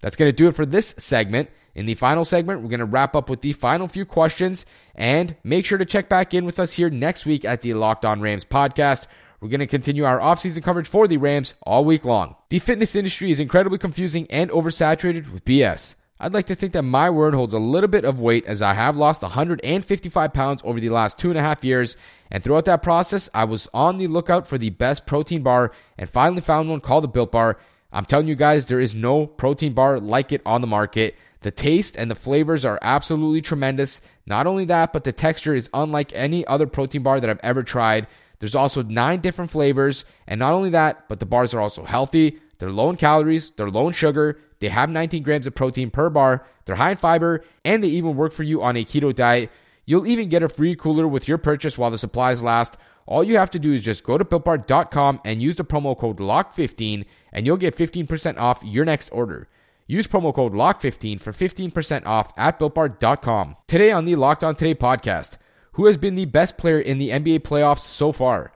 That's 0.02 0.16
going 0.16 0.30
to 0.30 0.36
do 0.36 0.48
it 0.48 0.56
for 0.56 0.66
this 0.66 0.94
segment. 0.98 1.50
In 1.74 1.86
the 1.86 1.96
final 1.96 2.26
segment, 2.26 2.62
we're 2.62 2.70
going 2.70 2.80
to 2.80 2.86
wrap 2.86 3.16
up 3.16 3.30
with 3.30 3.42
the 3.42 3.54
final 3.54 3.88
few 3.88 4.06
questions 4.06 4.66
and 4.94 5.36
make 5.44 5.66
sure 5.66 5.78
to 5.78 5.86
check 5.86 6.10
back 6.10 6.34
in 6.34 6.46
with 6.46 6.60
us 6.60 6.74
here 6.74 6.90
next 6.90 7.26
week 7.26 7.46
at 7.46 7.62
the 7.62 7.74
Locked 7.74 8.04
On 8.04 8.20
Rams 8.20 8.44
podcast. 8.44 9.08
We're 9.40 9.50
going 9.50 9.62
to 9.62 9.68
continue 9.68 10.04
our 10.04 10.20
offseason 10.20 10.64
coverage 10.64 10.88
for 10.88 11.08
the 11.08 11.18
Rams 11.18 11.54
all 11.64 11.86
week 11.86 12.06
long. 12.06 12.36
The 12.50 12.60
fitness 12.60 12.96
industry 12.96 13.32
is 13.32 13.40
incredibly 13.40 13.78
confusing 13.78 14.28
and 14.30 14.52
oversaturated 14.52 15.32
with 15.32 15.46
BS. 15.46 15.96
I'd 16.20 16.34
like 16.36 16.46
to 16.48 16.56
think 16.56 16.74
that 16.74 16.84
my 16.84 17.10
word 17.10 17.34
holds 17.34 17.56
a 17.56 17.60
little 17.60 17.88
bit 17.88 18.06
of 18.06 18.20
weight 18.20 18.46
as 18.46 18.62
I 18.62 18.76
have 18.76 18.96
lost 18.96 19.24
155 19.24 20.34
pounds 20.34 20.62
over 20.64 20.80
the 20.80 20.90
last 20.90 21.18
two 21.18 21.32
and 21.32 21.40
a 21.40 21.42
half 21.42 21.64
years. 21.64 21.98
And 22.30 22.44
throughout 22.44 22.66
that 22.66 22.84
process, 22.84 23.28
I 23.34 23.46
was 23.46 23.68
on 23.74 23.98
the 23.98 24.06
lookout 24.06 24.46
for 24.46 24.60
the 24.60 24.70
best 24.70 25.08
protein 25.08 25.42
bar 25.42 25.72
and 25.98 26.08
finally 26.08 26.42
found 26.42 26.70
one 26.70 26.80
called 26.80 27.04
the 27.04 27.08
Built 27.08 27.32
Bar. 27.32 27.58
I'm 27.92 28.06
telling 28.06 28.28
you 28.28 28.36
guys, 28.36 28.66
there 28.66 28.80
is 28.80 28.96
no 28.96 29.26
protein 29.26 29.74
bar 29.74 30.00
like 30.00 30.32
it 30.32 30.42
on 30.46 30.62
the 30.62 30.68
market. 30.68 31.16
The 31.42 31.52
taste 31.52 31.98
and 31.98 32.10
the 32.10 32.16
flavors 32.16 32.64
are 32.64 32.80
absolutely 32.82 33.42
tremendous. 33.42 34.00
Not 34.26 34.48
only 34.48 34.66
that, 34.66 34.94
but 34.94 35.04
the 35.04 35.12
texture 35.12 35.56
is 35.56 35.70
unlike 35.74 36.12
any 36.14 36.46
other 36.48 36.68
protein 36.68 37.04
bar 37.04 37.20
that 37.20 37.30
I've 37.30 37.40
ever 37.44 37.64
tried. 37.64 38.08
There's 38.40 38.56
also 38.56 38.84
nine 38.84 39.22
different 39.22 39.52
flavors. 39.52 40.06
And 40.28 40.40
not 40.40 40.54
only 40.54 40.70
that, 40.72 41.08
but 41.10 41.20
the 41.20 41.26
bars 41.26 41.54
are 41.54 41.60
also 41.60 41.84
healthy. 41.84 42.40
They're 42.60 42.72
low 42.72 42.92
in 42.92 42.96
calories, 42.96 43.50
they're 43.52 43.72
low 43.72 43.88
in 43.88 43.94
sugar, 43.94 44.40
they 44.60 44.70
have 44.70 44.88
19 44.88 45.24
grams 45.24 45.48
of 45.48 45.56
protein 45.56 45.90
per 45.90 46.12
bar, 46.12 46.46
they're 46.66 46.76
high 46.76 46.92
in 46.92 46.98
fiber, 46.98 47.44
and 47.66 47.84
they 47.84 47.88
even 47.88 48.16
work 48.16 48.34
for 48.34 48.44
you 48.44 48.62
on 48.62 48.78
a 48.78 48.86
keto 48.86 49.16
diet. 49.16 49.50
You'll 49.86 50.06
even 50.06 50.30
get 50.30 50.44
a 50.44 50.50
free 50.50 50.76
cooler 50.76 51.08
with 51.08 51.28
your 51.28 51.40
purchase 51.40 51.76
while 51.76 51.90
the 51.90 51.98
supplies 51.98 52.44
last. 52.44 52.78
All 53.06 53.24
you 53.24 53.38
have 53.38 53.50
to 53.52 53.60
do 53.60 53.74
is 53.74 53.82
just 53.82 54.04
go 54.04 54.18
to 54.18 54.26
builtbar.com 54.26 55.22
and 55.26 55.42
use 55.42 55.56
the 55.56 55.66
promo 55.66 55.98
code 55.98 56.18
LOCK15 56.18 57.06
and 57.34 57.46
you'll 57.46 57.58
get 57.58 57.76
15% 57.76 58.38
off 58.38 58.64
your 58.64 58.86
next 58.86 59.10
order. 59.10 59.48
Use 59.88 60.08
promo 60.08 60.34
code 60.34 60.54
LOCK15 60.54 61.20
for 61.20 61.32
15% 61.32 62.06
off 62.06 62.34
at 62.38 62.60
builtbar.com. 62.60 63.58
Today 63.68 63.92
on 63.92 64.06
the 64.06 64.16
Locked 64.16 64.44
On 64.44 64.56
Today 64.56 64.76
podcast, 64.76 65.38
who 65.74 65.86
has 65.88 65.98
been 65.98 66.16
the 66.16 66.26
best 66.26 66.58
player 66.58 66.80
in 66.80 66.98
the 66.98 67.10
NBA 67.10 67.40
playoffs 67.42 67.80
so 67.80 68.12
far. 68.12 68.54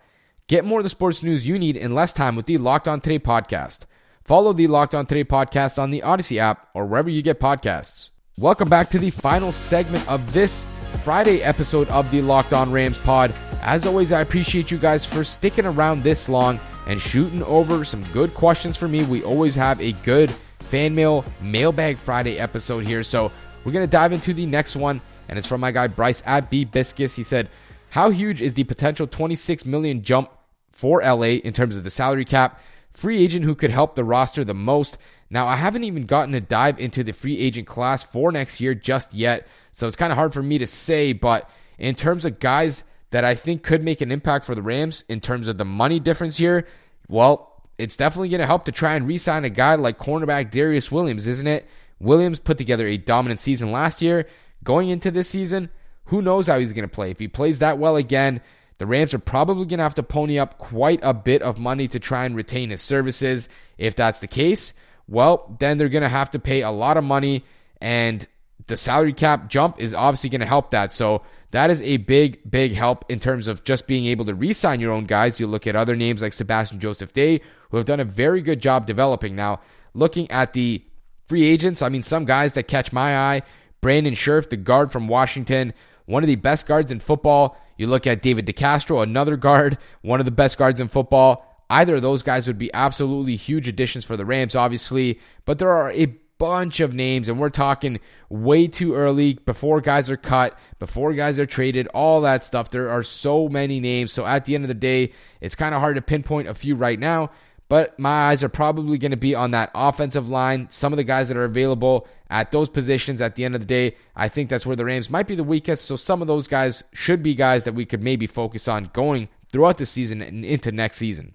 Get 0.48 0.64
more 0.64 0.80
of 0.80 0.84
the 0.84 0.90
sports 0.90 1.24
news 1.24 1.48
you 1.48 1.58
need 1.58 1.76
in 1.76 1.96
less 1.96 2.14
time 2.14 2.36
with 2.36 2.46
the 2.46 2.58
Locked 2.58 2.88
On 2.88 3.02
Today 3.02 3.20
podcast. 3.20 3.86
Follow 4.24 4.54
the 4.54 4.68
Locked 4.68 4.96
On 4.96 5.06
Today 5.06 5.24
podcast 5.24 5.78
on 5.78 5.92
the 5.92 6.04
Odyssey 6.04 6.40
app 6.40 6.70
or 6.74 6.86
wherever 6.86 7.10
you 7.10 7.22
get 7.22 7.40
podcasts. 7.40 8.12
Welcome 8.38 8.70
back 8.70 8.90
to 8.92 9.00
the 9.00 9.10
final 9.10 9.52
segment 9.52 10.08
of 10.10 10.34
this 10.34 10.66
Friday 10.98 11.42
episode 11.44 11.88
of 11.90 12.10
the 12.12 12.22
Locked 12.22 12.54
On 12.54 12.72
Rams 12.72 12.98
pod. 12.98 13.34
As 13.62 13.86
always, 13.86 14.12
I 14.12 14.22
appreciate 14.22 14.72
you 14.72 14.78
guys 14.78 15.06
for 15.06 15.24
sticking 15.24 15.66
around 15.66 16.04
this 16.04 16.30
long 16.30 16.60
and 16.88 17.00
shooting 17.00 17.44
over 17.44 17.84
some 17.84 18.04
good 18.12 18.34
questions 18.34 18.78
for 18.78 18.88
me. 18.88 19.04
We 19.04 19.24
always 19.24 19.56
have 19.56 19.82
a 19.82 19.92
good 19.92 20.32
fan 20.60 20.96
mail 20.96 21.26
mailbag 21.42 21.98
Friday 21.98 22.40
episode 22.40 22.86
here. 22.86 23.04
So 23.04 23.32
we're 23.64 23.72
going 23.72 23.86
to 23.86 23.92
dive 23.92 24.14
into 24.14 24.34
the 24.34 24.46
next 24.46 24.76
one 24.76 25.02
and 25.30 25.38
it's 25.38 25.48
from 25.48 25.62
my 25.62 25.72
guy 25.72 25.88
Bryce 25.88 26.22
at 26.26 26.50
B 26.50 26.66
Biscus. 26.66 27.16
He 27.16 27.24
said, 27.24 27.50
"How 27.90 28.10
huge 28.10 28.42
is 28.42 28.54
the 28.54 28.64
potential 28.64 29.08
26 29.08 29.66
million 29.66 30.04
jump 30.04 30.30
for 30.72 31.02
LA 31.02 31.38
in 31.44 31.54
terms 31.54 31.76
of 31.78 31.84
the 31.84 31.90
salary 31.90 32.26
cap? 32.26 32.60
Free 32.94 33.24
agent 33.24 33.46
who 33.46 33.56
could 33.56 33.72
help 33.72 33.96
the 33.96 34.04
roster 34.04 34.44
the 34.44 34.54
most." 34.54 34.98
Now, 35.30 35.48
I 35.48 35.56
haven't 35.56 35.84
even 35.84 36.06
gotten 36.06 36.34
to 36.34 36.42
dive 36.42 36.80
into 36.80 37.04
the 37.04 37.12
free 37.12 37.40
agent 37.40 37.68
class 37.68 38.04
for 38.04 38.32
next 38.32 38.62
year 38.62 38.76
just 38.76 39.14
yet, 39.14 39.48
so 39.76 39.88
it's 39.88 39.98
kind 39.98 40.14
of 40.14 40.18
hard 40.18 40.34
for 40.34 40.42
me 40.42 40.58
to 40.60 40.68
say, 40.68 41.12
but 41.12 41.50
in 41.78 41.96
terms 41.96 42.24
of 42.24 42.40
guys 42.40 42.86
that 43.10 43.26
I 43.26 43.36
think 43.36 43.62
could 43.62 43.84
make 43.84 44.00
an 44.00 44.10
impact 44.10 44.46
for 44.46 44.56
the 44.56 44.62
Rams 44.62 45.04
in 45.10 45.20
terms 45.20 45.50
of 45.50 45.58
the 45.58 45.66
money 45.66 46.00
difference 46.00 46.38
here, 46.38 46.66
well, 47.10 47.62
it's 47.78 47.98
definitely 47.98 48.30
going 48.30 48.40
to 48.40 48.48
help 48.48 48.64
to 48.66 48.72
try 48.72 48.96
and 48.96 49.06
re-sign 49.06 49.44
a 49.44 49.50
guy 49.50 49.76
like 49.76 50.00
cornerback 50.00 50.50
Darious 50.50 50.90
Williams, 50.92 51.28
isn't 51.28 51.46
it? 51.46 51.68
Williams 52.00 52.40
put 52.40 52.58
together 52.58 52.88
a 52.88 52.96
dominant 52.96 53.42
season 53.42 53.74
last 53.74 54.02
year. 54.02 54.28
Going 54.64 54.88
into 54.88 55.12
this 55.12 55.28
season, 55.28 55.70
who 56.06 56.22
knows 56.22 56.48
how 56.48 56.58
he's 56.58 56.72
going 56.72 56.88
to 56.88 56.96
play? 56.96 57.12
If 57.12 57.20
he 57.20 57.28
plays 57.28 57.60
that 57.60 57.78
well 57.78 57.98
again, 57.98 58.40
the 58.78 58.86
Rams 58.86 59.14
are 59.14 59.20
probably 59.20 59.66
going 59.66 59.80
to 59.80 59.84
have 59.84 59.96
to 59.96 60.04
pony 60.04 60.40
up 60.40 60.58
quite 60.58 61.02
a 61.04 61.14
bit 61.14 61.42
of 61.42 61.60
money 61.60 61.90
to 61.90 62.00
try 62.00 62.24
and 62.24 62.34
retain 62.34 62.70
his 62.70 62.82
services. 62.82 63.50
If 63.78 63.98
that's 63.98 64.22
the 64.22 64.28
case, 64.28 64.74
well, 65.10 65.54
then 65.60 65.78
they're 65.78 65.90
going 65.90 66.02
to 66.02 66.08
have 66.08 66.32
to 66.32 66.40
pay 66.40 66.62
a 66.62 66.72
lot 66.72 66.96
of 66.96 67.04
money, 67.04 67.44
and 67.82 68.26
the 68.68 68.78
salary 68.78 69.14
cap 69.14 69.50
jump 69.50 69.80
is 69.80 69.94
obviously 69.94 70.30
going 70.30 70.42
to 70.42 70.48
help 70.48 70.72
that. 70.72 70.92
So 70.92 71.22
that 71.52 71.70
is 71.70 71.82
a 71.82 71.98
big, 71.98 72.50
big 72.50 72.74
help 72.74 73.06
in 73.10 73.20
terms 73.20 73.48
of 73.48 73.64
just 73.64 73.88
being 73.88 74.06
able 74.08 74.26
to 74.26 74.34
re 74.36 74.54
sign 74.54 74.80
your 74.80 74.92
own 74.92 75.06
guys. 75.06 75.40
You 75.40 75.48
look 75.48 75.68
at 75.68 75.76
other 75.76 75.96
names 75.96 76.22
like 76.22 76.34
Sebastian 76.34 76.80
Joseph 76.80 77.14
Day, 77.14 77.42
who 77.70 77.78
have 77.78 77.86
done 77.86 78.00
a 78.00 78.06
very 78.06 78.42
good 78.42 78.62
job 78.62 78.86
developing. 78.86 79.36
Now, 79.36 79.62
looking 79.94 80.30
at 80.32 80.54
the 80.54 80.84
free 81.28 81.44
agents, 81.44 81.82
I 81.82 81.90
mean, 81.90 82.04
some 82.04 82.26
guys 82.26 82.54
that 82.54 82.68
catch 82.68 82.92
my 82.92 83.18
eye 83.18 83.44
Brandon 83.82 84.16
Scherff, 84.16 84.50
the 84.50 84.58
guard 84.58 84.92
from 84.92 85.08
Washington, 85.08 85.74
one 86.06 86.24
of 86.24 86.28
the 86.28 86.36
best 86.36 86.66
guards 86.66 86.92
in 86.92 87.00
football. 87.00 87.56
You 87.78 87.88
look 87.88 88.08
at 88.08 88.22
David 88.22 88.48
DeCastro, 88.48 89.04
another 89.04 89.38
guard, 89.38 89.78
one 90.02 90.20
of 90.20 90.26
the 90.26 90.32
best 90.32 90.58
guards 90.58 90.80
in 90.80 90.88
football. 90.88 91.46
Either 91.70 91.96
of 91.96 92.02
those 92.02 92.24
guys 92.24 92.48
would 92.48 92.58
be 92.58 92.74
absolutely 92.74 93.36
huge 93.36 93.68
additions 93.68 94.06
for 94.06 94.18
the 94.18 94.26
Rams, 94.26 94.56
obviously, 94.56 95.20
but 95.46 95.60
there 95.60 95.72
are 95.72 95.92
a 95.92 96.16
bunch 96.38 96.80
of 96.80 96.94
names, 96.94 97.30
and 97.30 97.40
we're 97.40 97.50
talking 97.50 98.00
way 98.30 98.68
too 98.68 98.94
early 98.96 99.34
before 99.34 99.82
guys 99.82 100.10
are 100.10 100.18
cut, 100.18 100.58
before 100.80 101.14
guys 101.14 101.40
are 101.40 101.46
traded, 101.46 101.88
all 101.88 102.22
that 102.22 102.44
stuff. 102.44 102.70
There 102.70 102.90
are 102.90 103.04
so 103.04 103.48
many 103.48 103.80
names. 103.80 104.12
So 104.12 104.26
at 104.26 104.46
the 104.46 104.56
end 104.56 104.64
of 104.64 104.68
the 104.68 104.74
day, 104.74 105.14
it's 105.42 105.56
kind 105.56 105.74
of 105.74 105.82
hard 105.82 105.96
to 105.96 106.02
pinpoint 106.02 106.48
a 106.48 106.56
few 106.56 106.76
right 106.76 107.00
now. 107.00 107.32
But 107.68 107.98
my 107.98 108.30
eyes 108.30 108.44
are 108.44 108.50
probably 108.50 108.98
going 109.00 109.12
to 109.12 109.18
be 109.18 109.34
on 109.34 109.52
that 109.52 109.72
offensive 109.74 110.30
line. 110.30 110.68
Some 110.70 110.94
of 110.94 110.98
the 110.98 111.04
guys 111.04 111.30
that 111.30 111.38
are 111.38 111.46
available 111.46 112.08
at 112.30 112.52
those 112.52 112.70
positions 112.70 113.22
at 113.22 113.36
the 113.36 113.44
end 113.44 113.56
of 113.56 113.62
the 113.62 113.68
day, 113.68 113.96
I 114.16 114.30
think 114.30 114.50
that's 114.50 114.68
where 114.68 114.76
the 114.76 114.86
Rams 114.86 115.10
might 115.10 115.26
be 115.26 115.36
the 115.36 115.44
weakest. 115.44 115.86
So 115.86 115.96
some 115.96 116.22
of 116.22 116.28
those 116.28 116.48
guys 116.48 116.84
should 116.94 117.24
be 117.24 117.34
guys 117.34 117.64
that 117.64 117.74
we 117.74 117.86
could 117.86 118.04
maybe 118.04 118.28
focus 118.28 118.68
on 118.68 118.92
going 118.94 119.30
throughout 119.52 119.78
the 119.78 119.86
season 119.88 120.22
and 120.22 120.46
into 120.46 120.72
next 120.72 120.98
season. 120.98 121.34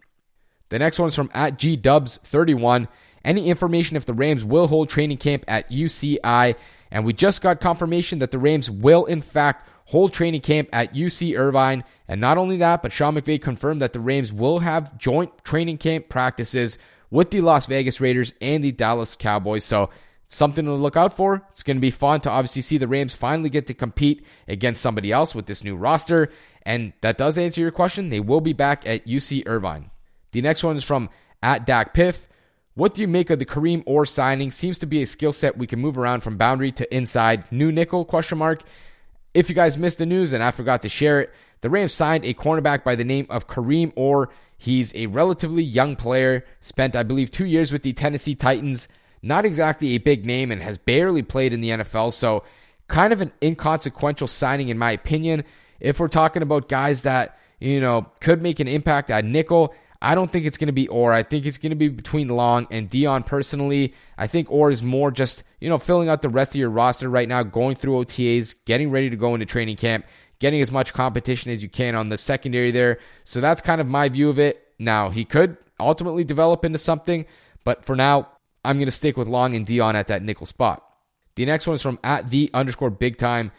The 0.68 0.78
next 0.78 1.00
one's 1.00 1.16
from 1.16 1.30
at 1.34 1.58
G 1.58 1.76
Dubs 1.76 2.18
31, 2.18 2.86
any 3.24 3.48
information 3.48 3.96
if 3.96 4.06
the 4.06 4.14
Rams 4.14 4.44
will 4.44 4.66
hold 4.66 4.88
training 4.88 5.18
camp 5.18 5.44
at 5.48 5.70
UCI. 5.70 6.56
And 6.90 7.04
we 7.04 7.12
just 7.12 7.42
got 7.42 7.60
confirmation 7.60 8.18
that 8.20 8.30
the 8.30 8.38
Rams 8.38 8.70
will, 8.70 9.04
in 9.04 9.20
fact, 9.20 9.68
hold 9.84 10.12
training 10.12 10.40
camp 10.40 10.68
at 10.72 10.94
UC 10.94 11.38
Irvine. 11.38 11.84
And 12.08 12.20
not 12.20 12.38
only 12.38 12.56
that, 12.58 12.82
but 12.82 12.92
Sean 12.92 13.14
McVay 13.14 13.40
confirmed 13.40 13.82
that 13.82 13.92
the 13.92 14.00
Rams 14.00 14.32
will 14.32 14.58
have 14.60 14.96
joint 14.98 15.32
training 15.44 15.78
camp 15.78 16.08
practices 16.08 16.78
with 17.10 17.30
the 17.30 17.40
Las 17.40 17.66
Vegas 17.66 18.00
Raiders 18.00 18.34
and 18.40 18.62
the 18.62 18.72
Dallas 18.72 19.16
Cowboys. 19.16 19.64
So, 19.64 19.90
something 20.30 20.64
to 20.64 20.72
look 20.74 20.96
out 20.96 21.12
for. 21.12 21.44
It's 21.50 21.64
going 21.64 21.76
to 21.76 21.80
be 21.80 21.90
fun 21.90 22.20
to 22.20 22.30
obviously 22.30 22.62
see 22.62 22.78
the 22.78 22.86
Rams 22.86 23.14
finally 23.14 23.50
get 23.50 23.66
to 23.66 23.74
compete 23.74 24.24
against 24.46 24.80
somebody 24.80 25.10
else 25.10 25.34
with 25.34 25.46
this 25.46 25.64
new 25.64 25.74
roster. 25.74 26.30
And 26.62 26.92
that 27.00 27.18
does 27.18 27.36
answer 27.36 27.60
your 27.60 27.72
question. 27.72 28.10
They 28.10 28.20
will 28.20 28.40
be 28.40 28.52
back 28.52 28.86
at 28.86 29.06
UC 29.06 29.42
Irvine. 29.46 29.90
The 30.30 30.40
next 30.40 30.62
one 30.62 30.76
is 30.76 30.84
from 30.84 31.10
at 31.42 31.66
Dak 31.66 31.94
Piff. 31.94 32.28
What 32.74 32.94
do 32.94 33.02
you 33.02 33.08
make 33.08 33.30
of 33.30 33.38
the 33.38 33.46
Kareem 33.46 33.82
Orr 33.84 34.06
signing? 34.06 34.50
Seems 34.50 34.78
to 34.78 34.86
be 34.86 35.02
a 35.02 35.06
skill 35.06 35.32
set 35.32 35.58
we 35.58 35.66
can 35.66 35.80
move 35.80 35.98
around 35.98 36.20
from 36.20 36.36
boundary 36.36 36.70
to 36.72 36.94
inside. 36.94 37.50
New 37.50 37.72
nickel? 37.72 38.04
Question 38.04 38.38
mark. 38.38 38.62
If 39.34 39.48
you 39.48 39.54
guys 39.54 39.76
missed 39.76 39.98
the 39.98 40.06
news 40.06 40.32
and 40.32 40.42
I 40.42 40.50
forgot 40.50 40.82
to 40.82 40.88
share 40.88 41.20
it, 41.20 41.32
the 41.62 41.70
Rams 41.70 41.92
signed 41.92 42.24
a 42.24 42.34
cornerback 42.34 42.84
by 42.84 42.94
the 42.94 43.04
name 43.04 43.26
of 43.28 43.48
Kareem 43.48 43.92
Orr. 43.96 44.30
He's 44.56 44.94
a 44.94 45.06
relatively 45.06 45.62
young 45.62 45.96
player, 45.96 46.44
spent, 46.60 46.94
I 46.94 47.02
believe, 47.02 47.30
two 47.30 47.46
years 47.46 47.72
with 47.72 47.82
the 47.82 47.92
Tennessee 47.92 48.34
Titans. 48.34 48.88
Not 49.22 49.44
exactly 49.44 49.90
a 49.90 49.98
big 49.98 50.24
name 50.24 50.50
and 50.50 50.62
has 50.62 50.78
barely 50.78 51.22
played 51.22 51.52
in 51.52 51.60
the 51.60 51.70
NFL, 51.70 52.12
so 52.12 52.44
kind 52.88 53.12
of 53.12 53.20
an 53.20 53.32
inconsequential 53.42 54.28
signing, 54.28 54.68
in 54.68 54.78
my 54.78 54.92
opinion. 54.92 55.44
If 55.80 56.00
we're 56.00 56.08
talking 56.08 56.42
about 56.42 56.68
guys 56.68 57.02
that, 57.02 57.38
you 57.58 57.80
know, 57.80 58.06
could 58.20 58.42
make 58.42 58.60
an 58.60 58.68
impact 58.68 59.10
at 59.10 59.24
nickel, 59.24 59.74
I 60.02 60.14
don't 60.14 60.32
think 60.32 60.46
it's 60.46 60.56
going 60.56 60.68
to 60.68 60.72
be 60.72 60.88
Orr. 60.88 61.12
I 61.12 61.22
think 61.22 61.44
it's 61.44 61.58
going 61.58 61.70
to 61.70 61.76
be 61.76 61.88
between 61.88 62.28
Long 62.28 62.66
and 62.70 62.88
Deayon 62.88 63.26
personally. 63.26 63.94
I 64.16 64.26
think 64.26 64.50
Orr 64.50 64.70
is 64.70 64.82
more 64.82 65.10
just, 65.10 65.42
you 65.60 65.68
know, 65.68 65.78
filling 65.78 66.08
out 66.08 66.22
the 66.22 66.30
rest 66.30 66.52
of 66.54 66.58
your 66.58 66.70
roster 66.70 67.10
right 67.10 67.28
now, 67.28 67.42
going 67.42 67.76
through 67.76 68.04
OTAs, 68.04 68.54
getting 68.64 68.90
ready 68.90 69.10
to 69.10 69.16
go 69.16 69.34
into 69.34 69.44
training 69.44 69.76
camp, 69.76 70.06
getting 70.38 70.62
as 70.62 70.72
much 70.72 70.94
competition 70.94 71.50
as 71.50 71.62
you 71.62 71.68
can 71.68 71.94
on 71.94 72.08
the 72.08 72.16
secondary 72.16 72.70
there. 72.70 72.98
So 73.24 73.42
that's 73.42 73.60
kind 73.60 73.80
of 73.80 73.86
my 73.86 74.08
view 74.08 74.30
of 74.30 74.38
it. 74.38 74.66
Now, 74.78 75.10
he 75.10 75.26
could 75.26 75.58
ultimately 75.78 76.24
develop 76.24 76.64
into 76.64 76.78
something, 76.78 77.26
but 77.64 77.84
for 77.84 77.94
now, 77.94 78.28
I'm 78.64 78.76
going 78.76 78.86
to 78.86 78.92
stick 78.92 79.18
with 79.18 79.28
Long 79.28 79.54
and 79.54 79.66
Deayon 79.66 79.94
at 79.94 80.06
that 80.06 80.22
nickel 80.22 80.46
spot. 80.46 80.82
The 81.34 81.44
next 81.44 81.66
one 81.66 81.74
is 81.74 81.82
from 81.82 81.98
at 82.02 82.30
the 82.30 82.50
underscore 82.54 82.90
big 82.90 83.18
time. 83.18 83.52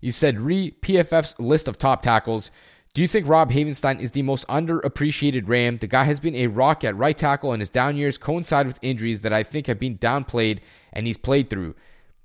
He 0.00 0.12
said, 0.12 0.38
re 0.38 0.70
PFF's 0.80 1.38
list 1.40 1.66
of 1.66 1.76
top 1.76 2.02
tackles. 2.02 2.52
Do 2.94 3.02
you 3.02 3.08
think 3.08 3.28
Rob 3.28 3.52
Havenstein 3.52 4.00
is 4.00 4.12
the 4.12 4.22
most 4.22 4.46
underappreciated 4.48 5.48
Ram? 5.48 5.78
The 5.78 5.86
guy 5.86 6.04
has 6.04 6.20
been 6.20 6.34
a 6.34 6.46
rock 6.46 6.84
at 6.84 6.96
right 6.96 7.16
tackle, 7.16 7.52
and 7.52 7.60
his 7.60 7.70
down 7.70 7.96
years 7.96 8.18
coincide 8.18 8.66
with 8.66 8.78
injuries 8.82 9.20
that 9.20 9.32
I 9.32 9.42
think 9.42 9.66
have 9.66 9.78
been 9.78 9.98
downplayed 9.98 10.60
and 10.92 11.06
he's 11.06 11.18
played 11.18 11.50
through. 11.50 11.74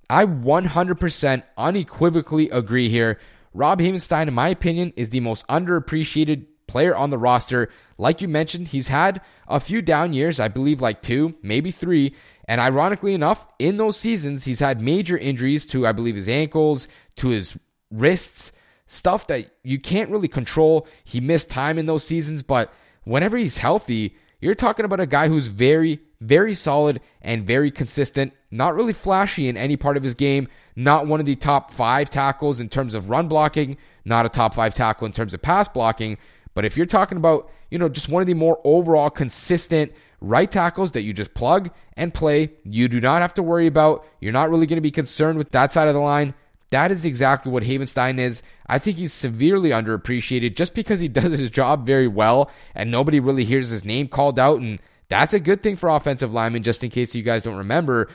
I 0.09 0.25
100% 0.25 1.43
unequivocally 1.57 2.49
agree 2.49 2.89
here. 2.89 3.19
Rob 3.53 3.79
Havenstein, 3.79 4.27
in 4.27 4.33
my 4.33 4.49
opinion, 4.49 4.93
is 4.95 5.09
the 5.09 5.19
most 5.19 5.45
underappreciated 5.47 6.47
player 6.67 6.95
on 6.95 7.09
the 7.09 7.17
roster. 7.17 7.69
Like 7.97 8.21
you 8.21 8.27
mentioned, 8.27 8.69
he's 8.69 8.87
had 8.87 9.21
a 9.47 9.59
few 9.59 9.81
down 9.81 10.13
years, 10.13 10.39
I 10.39 10.47
believe 10.47 10.81
like 10.81 11.01
two, 11.01 11.35
maybe 11.41 11.71
three. 11.71 12.15
And 12.47 12.59
ironically 12.59 13.13
enough, 13.13 13.47
in 13.59 13.77
those 13.77 13.97
seasons, 13.97 14.43
he's 14.45 14.59
had 14.59 14.81
major 14.81 15.17
injuries 15.17 15.65
to, 15.67 15.85
I 15.85 15.91
believe, 15.91 16.15
his 16.15 16.29
ankles, 16.29 16.87
to 17.17 17.29
his 17.29 17.57
wrists 17.91 18.51
stuff 18.93 19.27
that 19.27 19.51
you 19.63 19.79
can't 19.79 20.09
really 20.09 20.27
control. 20.27 20.87
He 21.03 21.19
missed 21.19 21.49
time 21.49 21.77
in 21.77 21.85
those 21.85 22.03
seasons, 22.03 22.43
but 22.43 22.71
whenever 23.03 23.37
he's 23.37 23.57
healthy, 23.57 24.15
you're 24.39 24.55
talking 24.55 24.85
about 24.85 24.99
a 24.99 25.07
guy 25.07 25.27
who's 25.27 25.47
very, 25.47 25.99
very 26.21 26.53
solid 26.53 27.01
and 27.21 27.45
very 27.45 27.71
consistent, 27.71 28.33
not 28.51 28.75
really 28.75 28.93
flashy 28.93 29.47
in 29.47 29.57
any 29.57 29.77
part 29.77 29.97
of 29.97 30.03
his 30.03 30.13
game, 30.13 30.47
not 30.75 31.07
one 31.07 31.19
of 31.19 31.25
the 31.25 31.35
top 31.35 31.71
five 31.71 32.09
tackles 32.09 32.59
in 32.59 32.69
terms 32.69 32.93
of 32.93 33.09
run 33.09 33.27
blocking, 33.27 33.77
not 34.05 34.25
a 34.25 34.29
top 34.29 34.53
five 34.53 34.73
tackle 34.73 35.05
in 35.05 35.13
terms 35.13 35.33
of 35.33 35.41
pass 35.41 35.67
blocking. 35.67 36.17
But 36.53 36.65
if 36.65 36.77
you're 36.77 36.85
talking 36.85 37.17
about, 37.17 37.49
you 37.71 37.79
know, 37.79 37.89
just 37.89 38.09
one 38.09 38.21
of 38.21 38.27
the 38.27 38.33
more 38.33 38.59
overall 38.63 39.09
consistent 39.09 39.91
right 40.21 40.49
tackles 40.49 40.91
that 40.91 41.01
you 41.01 41.13
just 41.13 41.33
plug 41.33 41.71
and 41.97 42.13
play, 42.13 42.51
you 42.63 42.87
do 42.87 43.01
not 43.01 43.21
have 43.21 43.33
to 43.35 43.43
worry 43.43 43.67
about. 43.67 44.05
You're 44.19 44.33
not 44.33 44.49
really 44.49 44.67
going 44.67 44.77
to 44.77 44.81
be 44.81 44.91
concerned 44.91 45.37
with 45.37 45.51
that 45.51 45.71
side 45.71 45.87
of 45.87 45.93
the 45.93 45.99
line. 45.99 46.33
That 46.73 46.91
is 46.91 47.05
exactly 47.05 47.51
what 47.51 47.61
Havenstein 47.61 48.17
is. 48.17 48.41
I 48.65 48.79
think 48.79 48.97
he's 48.97 49.13
severely 49.13 49.69
underappreciated 49.69 50.55
just 50.55 50.73
because 50.73 50.99
he 50.99 51.07
does 51.19 51.37
his 51.37 51.51
job 51.51 51.85
very 51.85 52.07
well 52.07 52.49
and 52.73 52.89
nobody 52.89 53.19
really 53.19 53.45
hears 53.45 53.69
his 53.69 53.85
name 53.85 54.07
called 54.07 54.39
out. 54.39 54.59
And 54.59 54.81
that's 55.07 55.35
a 55.35 55.39
good 55.39 55.61
thing 55.61 55.75
for 55.75 55.87
offensive 55.89 56.33
linemen, 56.33 56.63
just 56.63 56.83
in 56.83 56.89
case 56.89 57.13
you 57.13 57.21
guys 57.21 57.43
don't 57.43 57.57
remember. 57.57 58.09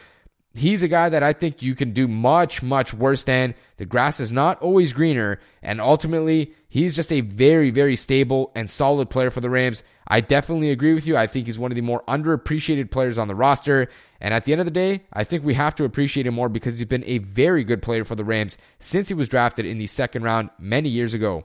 He's 0.54 0.82
a 0.82 0.88
guy 0.88 1.08
that 1.08 1.22
I 1.22 1.34
think 1.34 1.62
you 1.62 1.76
can 1.76 1.92
do 1.92 2.08
much, 2.08 2.60
much 2.60 2.92
worse 2.92 3.22
than. 3.22 3.54
The 3.76 3.86
grass 3.86 4.18
is 4.18 4.32
not 4.32 4.60
always 4.60 4.92
greener. 4.92 5.38
And 5.62 5.80
ultimately, 5.80 6.52
he's 6.68 6.96
just 6.96 7.12
a 7.12 7.20
very, 7.20 7.70
very 7.70 7.94
stable 7.94 8.50
and 8.56 8.68
solid 8.68 9.08
player 9.08 9.30
for 9.30 9.40
the 9.40 9.50
Rams. 9.50 9.84
I 10.10 10.22
definitely 10.22 10.70
agree 10.70 10.94
with 10.94 11.06
you. 11.06 11.16
I 11.18 11.26
think 11.26 11.46
he's 11.46 11.58
one 11.58 11.70
of 11.70 11.76
the 11.76 11.82
more 11.82 12.02
underappreciated 12.08 12.90
players 12.90 13.18
on 13.18 13.28
the 13.28 13.34
roster. 13.34 13.88
And 14.20 14.32
at 14.32 14.44
the 14.44 14.52
end 14.52 14.60
of 14.60 14.64
the 14.64 14.70
day, 14.70 15.04
I 15.12 15.22
think 15.22 15.44
we 15.44 15.54
have 15.54 15.74
to 15.76 15.84
appreciate 15.84 16.26
him 16.26 16.34
more 16.34 16.48
because 16.48 16.78
he's 16.78 16.88
been 16.88 17.04
a 17.06 17.18
very 17.18 17.62
good 17.62 17.82
player 17.82 18.04
for 18.06 18.14
the 18.14 18.24
Rams 18.24 18.56
since 18.80 19.08
he 19.08 19.14
was 19.14 19.28
drafted 19.28 19.66
in 19.66 19.76
the 19.78 19.86
second 19.86 20.22
round 20.22 20.48
many 20.58 20.88
years 20.88 21.12
ago. 21.12 21.44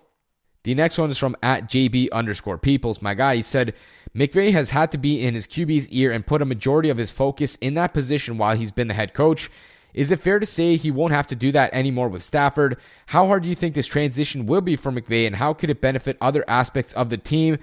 The 0.63 0.76
next 0.76 0.97
one 0.97 1.12
is 1.12 1.17
from 1.17 1.36
at 1.43 1.69
JB 1.69 2.12
underscore 2.13 2.58
Peoples. 2.58 3.02
My 3.02 3.13
guy, 3.15 3.36
he 3.36 3.41
said, 3.41 3.73
McVay 4.15 4.54
has 4.54 4.69
had 4.69 4.91
to 4.91 4.97
be 4.97 5.21
in 5.26 5.34
his 5.34 5.45
QB's 5.45 5.89
ear 5.89 6.13
and 6.13 6.26
put 6.26 6.41
a 6.41 6.45
majority 6.45 6.89
of 6.89 6.97
his 6.97 7.12
focus 7.12 7.58
in 7.58 7.73
that 7.73 7.93
position 7.93 8.38
while 8.38 8.56
he's 8.56 8.71
been 8.71 8.88
the 8.88 8.93
head 8.93 9.13
coach. 9.13 9.52
Is 9.93 10.10
it 10.10 10.21
fair 10.21 10.39
to 10.39 10.45
say 10.45 10.78
he 10.78 10.89
won't 10.89 11.13
have 11.13 11.28
to 11.28 11.36
do 11.36 11.52
that 11.52 11.73
anymore 11.73 12.08
with 12.08 12.23
Stafford? 12.23 12.78
How 13.08 13.28
hard 13.28 13.43
do 13.43 13.49
you 13.49 13.56
think 13.56 13.76
this 13.76 13.88
transition 13.88 14.45
will 14.45 14.62
be 14.62 14.78
for 14.78 14.91
McVay 14.91 15.28
and 15.28 15.36
how 15.36 15.54
could 15.54 15.69
it 15.69 15.82
benefit 15.82 16.17
other 16.21 16.45
aspects 16.47 16.93
of 16.93 17.10
the 17.10 17.17
team? 17.17 17.58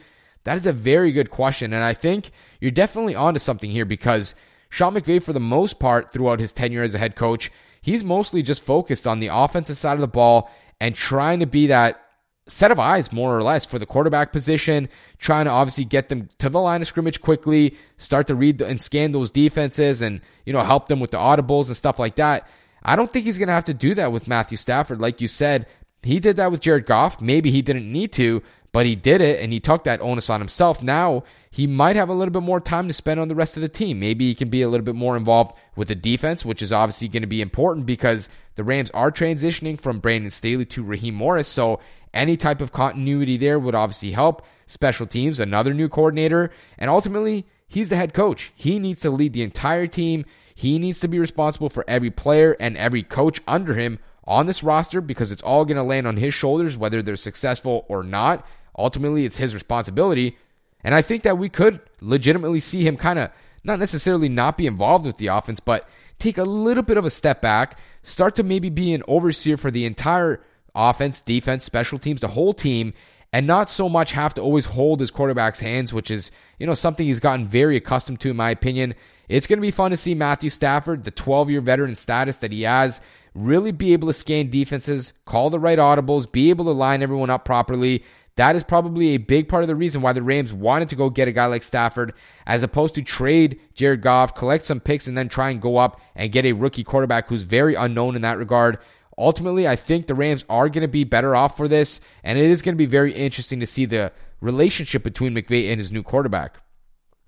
That 0.44 0.56
is 0.56 0.66
a 0.66 0.72
very 0.72 1.12
good 1.12 1.30
question. 1.30 1.72
And 1.72 1.84
I 1.84 1.94
think 1.94 2.30
you're 2.60 2.70
definitely 2.70 3.14
onto 3.14 3.38
something 3.38 3.70
here 3.70 3.84
because 3.84 4.34
Sean 4.70 4.94
McVay, 4.94 5.22
for 5.22 5.32
the 5.32 5.40
most 5.40 5.78
part, 5.78 6.12
throughout 6.12 6.40
his 6.40 6.52
tenure 6.52 6.82
as 6.82 6.94
a 6.94 6.98
head 6.98 7.16
coach, 7.16 7.50
he's 7.82 8.04
mostly 8.04 8.42
just 8.42 8.62
focused 8.62 9.06
on 9.06 9.20
the 9.20 9.28
offensive 9.28 9.76
side 9.76 9.94
of 9.94 10.00
the 10.00 10.08
ball 10.08 10.50
and 10.80 10.94
trying 10.94 11.40
to 11.40 11.46
be 11.46 11.66
that 11.66 12.00
set 12.46 12.72
of 12.72 12.78
eyes, 12.78 13.12
more 13.12 13.36
or 13.36 13.42
less, 13.42 13.64
for 13.64 13.78
the 13.78 13.86
quarterback 13.86 14.32
position, 14.32 14.88
trying 15.18 15.44
to 15.44 15.50
obviously 15.50 15.84
get 15.84 16.08
them 16.08 16.28
to 16.38 16.48
the 16.48 16.60
line 16.60 16.80
of 16.80 16.88
scrimmage 16.88 17.20
quickly, 17.20 17.76
start 17.96 18.26
to 18.26 18.34
read 18.34 18.60
and 18.60 18.80
scan 18.80 19.12
those 19.12 19.30
defenses 19.30 20.02
and, 20.02 20.20
you 20.46 20.52
know, 20.52 20.64
help 20.64 20.88
them 20.88 21.00
with 21.00 21.10
the 21.10 21.16
audibles 21.16 21.66
and 21.68 21.76
stuff 21.76 21.98
like 21.98 22.16
that. 22.16 22.48
I 22.82 22.96
don't 22.96 23.10
think 23.10 23.26
he's 23.26 23.38
going 23.38 23.48
to 23.48 23.54
have 23.54 23.66
to 23.66 23.74
do 23.74 23.94
that 23.94 24.10
with 24.10 24.26
Matthew 24.26 24.56
Stafford. 24.56 25.00
Like 25.00 25.20
you 25.20 25.28
said, 25.28 25.66
he 26.02 26.18
did 26.18 26.36
that 26.36 26.50
with 26.50 26.60
Jared 26.60 26.86
Goff. 26.86 27.20
Maybe 27.20 27.50
he 27.50 27.62
didn't 27.62 27.90
need 27.90 28.12
to, 28.14 28.42
but 28.72 28.86
he 28.86 28.94
did 28.94 29.20
it 29.20 29.42
and 29.42 29.52
he 29.52 29.60
took 29.60 29.84
that 29.84 30.00
onus 30.00 30.30
on 30.30 30.40
himself. 30.40 30.82
Now 30.82 31.24
he 31.50 31.66
might 31.66 31.96
have 31.96 32.08
a 32.08 32.14
little 32.14 32.32
bit 32.32 32.42
more 32.42 32.60
time 32.60 32.86
to 32.88 32.94
spend 32.94 33.18
on 33.18 33.28
the 33.28 33.34
rest 33.34 33.56
of 33.56 33.62
the 33.62 33.68
team. 33.68 34.00
Maybe 34.00 34.28
he 34.28 34.34
can 34.34 34.48
be 34.48 34.62
a 34.62 34.68
little 34.68 34.84
bit 34.84 34.94
more 34.94 35.16
involved 35.16 35.52
with 35.76 35.88
the 35.88 35.94
defense, 35.94 36.44
which 36.44 36.62
is 36.62 36.72
obviously 36.72 37.08
going 37.08 37.22
to 37.22 37.26
be 37.26 37.42
important 37.42 37.86
because 37.86 38.28
the 38.54 38.64
Rams 38.64 38.90
are 38.90 39.10
transitioning 39.10 39.80
from 39.80 39.98
Brandon 39.98 40.30
Staley 40.30 40.64
to 40.66 40.84
Raheem 40.84 41.14
Morris. 41.14 41.48
So 41.48 41.80
any 42.14 42.36
type 42.36 42.60
of 42.60 42.72
continuity 42.72 43.36
there 43.36 43.58
would 43.58 43.74
obviously 43.74 44.12
help. 44.12 44.44
Special 44.66 45.06
teams, 45.06 45.40
another 45.40 45.74
new 45.74 45.88
coordinator, 45.88 46.50
and 46.78 46.88
ultimately, 46.88 47.46
he's 47.66 47.88
the 47.88 47.96
head 47.96 48.14
coach. 48.14 48.52
He 48.54 48.78
needs 48.78 49.02
to 49.02 49.10
lead 49.10 49.32
the 49.32 49.42
entire 49.42 49.88
team. 49.88 50.24
He 50.54 50.78
needs 50.78 51.00
to 51.00 51.08
be 51.08 51.18
responsible 51.18 51.68
for 51.68 51.84
every 51.88 52.10
player 52.10 52.56
and 52.60 52.76
every 52.76 53.02
coach 53.02 53.40
under 53.48 53.74
him 53.74 53.98
on 54.24 54.46
this 54.46 54.62
roster 54.62 55.00
because 55.00 55.32
it's 55.32 55.42
all 55.42 55.64
going 55.64 55.76
to 55.76 55.82
land 55.82 56.06
on 56.06 56.16
his 56.16 56.34
shoulders, 56.34 56.76
whether 56.76 57.02
they're 57.02 57.16
successful 57.16 57.84
or 57.88 58.04
not. 58.04 58.46
Ultimately, 58.80 59.24
it's 59.24 59.36
his 59.36 59.54
responsibility. 59.54 60.36
And 60.82 60.94
I 60.94 61.02
think 61.02 61.22
that 61.24 61.38
we 61.38 61.48
could 61.48 61.80
legitimately 62.00 62.60
see 62.60 62.86
him 62.86 62.96
kind 62.96 63.18
of 63.18 63.30
not 63.62 63.78
necessarily 63.78 64.28
not 64.28 64.56
be 64.56 64.66
involved 64.66 65.06
with 65.06 65.18
the 65.18 65.26
offense, 65.26 65.60
but 65.60 65.88
take 66.18 66.38
a 66.38 66.44
little 66.44 66.82
bit 66.82 66.96
of 66.96 67.04
a 67.04 67.10
step 67.10 67.40
back, 67.40 67.78
start 68.02 68.34
to 68.36 68.42
maybe 68.42 68.70
be 68.70 68.92
an 68.92 69.02
overseer 69.06 69.56
for 69.56 69.70
the 69.70 69.84
entire 69.84 70.42
offense, 70.74 71.20
defense, 71.20 71.64
special 71.64 71.98
teams, 71.98 72.20
the 72.20 72.28
whole 72.28 72.54
team, 72.54 72.94
and 73.32 73.46
not 73.46 73.68
so 73.68 73.88
much 73.88 74.12
have 74.12 74.34
to 74.34 74.40
always 74.40 74.64
hold 74.64 75.00
his 75.00 75.10
quarterback's 75.10 75.60
hands, 75.60 75.92
which 75.92 76.10
is, 76.10 76.30
you 76.58 76.66
know, 76.66 76.74
something 76.74 77.06
he's 77.06 77.20
gotten 77.20 77.46
very 77.46 77.76
accustomed 77.76 78.20
to, 78.20 78.30
in 78.30 78.36
my 78.36 78.50
opinion. 78.50 78.94
It's 79.28 79.46
going 79.46 79.58
to 79.58 79.62
be 79.62 79.70
fun 79.70 79.92
to 79.92 79.96
see 79.96 80.14
Matthew 80.14 80.50
Stafford, 80.50 81.04
the 81.04 81.10
12 81.10 81.50
year 81.50 81.60
veteran 81.60 81.94
status 81.94 82.38
that 82.38 82.52
he 82.52 82.62
has, 82.62 83.00
really 83.34 83.70
be 83.70 83.92
able 83.92 84.08
to 84.08 84.12
scan 84.12 84.50
defenses, 84.50 85.12
call 85.24 85.50
the 85.50 85.60
right 85.60 85.78
audibles, 85.78 86.30
be 86.30 86.50
able 86.50 86.64
to 86.64 86.72
line 86.72 87.02
everyone 87.02 87.30
up 87.30 87.44
properly. 87.44 88.02
That 88.40 88.56
is 88.56 88.64
probably 88.64 89.08
a 89.08 89.18
big 89.18 89.50
part 89.50 89.64
of 89.64 89.68
the 89.68 89.74
reason 89.74 90.00
why 90.00 90.14
the 90.14 90.22
Rams 90.22 90.50
wanted 90.50 90.88
to 90.88 90.96
go 90.96 91.10
get 91.10 91.28
a 91.28 91.32
guy 91.32 91.44
like 91.44 91.62
Stafford 91.62 92.14
as 92.46 92.62
opposed 92.62 92.94
to 92.94 93.02
trade 93.02 93.60
Jared 93.74 94.00
Goff, 94.00 94.34
collect 94.34 94.64
some 94.64 94.80
picks, 94.80 95.06
and 95.06 95.18
then 95.18 95.28
try 95.28 95.50
and 95.50 95.60
go 95.60 95.76
up 95.76 96.00
and 96.14 96.32
get 96.32 96.46
a 96.46 96.54
rookie 96.54 96.82
quarterback 96.82 97.28
who's 97.28 97.42
very 97.42 97.74
unknown 97.74 98.16
in 98.16 98.22
that 98.22 98.38
regard. 98.38 98.78
Ultimately, 99.18 99.68
I 99.68 99.76
think 99.76 100.06
the 100.06 100.14
Rams 100.14 100.46
are 100.48 100.70
going 100.70 100.80
to 100.80 100.88
be 100.88 101.04
better 101.04 101.36
off 101.36 101.54
for 101.54 101.68
this, 101.68 102.00
and 102.24 102.38
it 102.38 102.48
is 102.48 102.62
going 102.62 102.74
to 102.74 102.78
be 102.78 102.86
very 102.86 103.12
interesting 103.12 103.60
to 103.60 103.66
see 103.66 103.84
the 103.84 104.10
relationship 104.40 105.02
between 105.02 105.34
McVay 105.34 105.70
and 105.70 105.78
his 105.78 105.92
new 105.92 106.02
quarterback. 106.02 106.62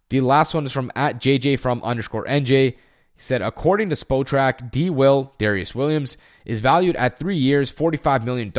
The 0.08 0.22
last 0.22 0.54
one 0.54 0.64
is 0.64 0.72
from 0.72 0.90
at 0.96 1.20
JJ 1.20 1.60
from 1.60 1.82
underscore 1.82 2.24
NJ. 2.24 2.72
He 2.72 2.76
said, 3.18 3.42
according 3.42 3.90
to 3.90 3.96
Spotrac, 3.96 4.70
D. 4.70 4.88
Will, 4.88 5.34
Darious 5.38 5.74
Williams, 5.74 6.16
is 6.46 6.62
valued 6.62 6.96
at 6.96 7.18
three 7.18 7.36
years, 7.36 7.70
$45 7.70 8.24
million 8.24 8.50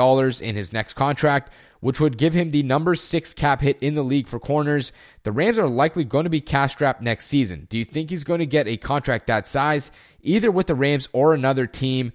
in 0.44 0.56
his 0.56 0.72
next 0.72 0.94
contract, 0.94 1.52
which 1.84 2.00
would 2.00 2.18
give 2.18 2.34
him 2.34 2.52
the 2.52 2.64
number 2.64 2.96
six 2.96 3.34
cap 3.34 3.60
hit 3.60 3.78
in 3.82 3.94
the 3.94 4.04
league 4.04 4.26
for 4.26 4.40
corners. 4.40 4.94
The 5.24 5.34
Rams 5.34 5.58
are 5.58 5.68
likely 5.68 6.06
going 6.06 6.24
to 6.24 6.30
be 6.30 6.40
cash 6.40 6.72
strapped 6.72 7.02
next 7.02 7.26
season. 7.28 7.68
Do 7.70 7.78
you 7.78 7.84
think 7.84 8.10
he's 8.10 8.24
going 8.24 8.40
to 8.40 8.46
get 8.46 8.70
a 8.70 8.78
contract 8.78 9.28
that 9.28 9.48
size, 9.48 9.92
either 10.22 10.50
with 10.50 10.68
the 10.68 10.76
Rams 10.76 11.10
or 11.12 11.34
another 11.34 11.68
team? 11.68 12.14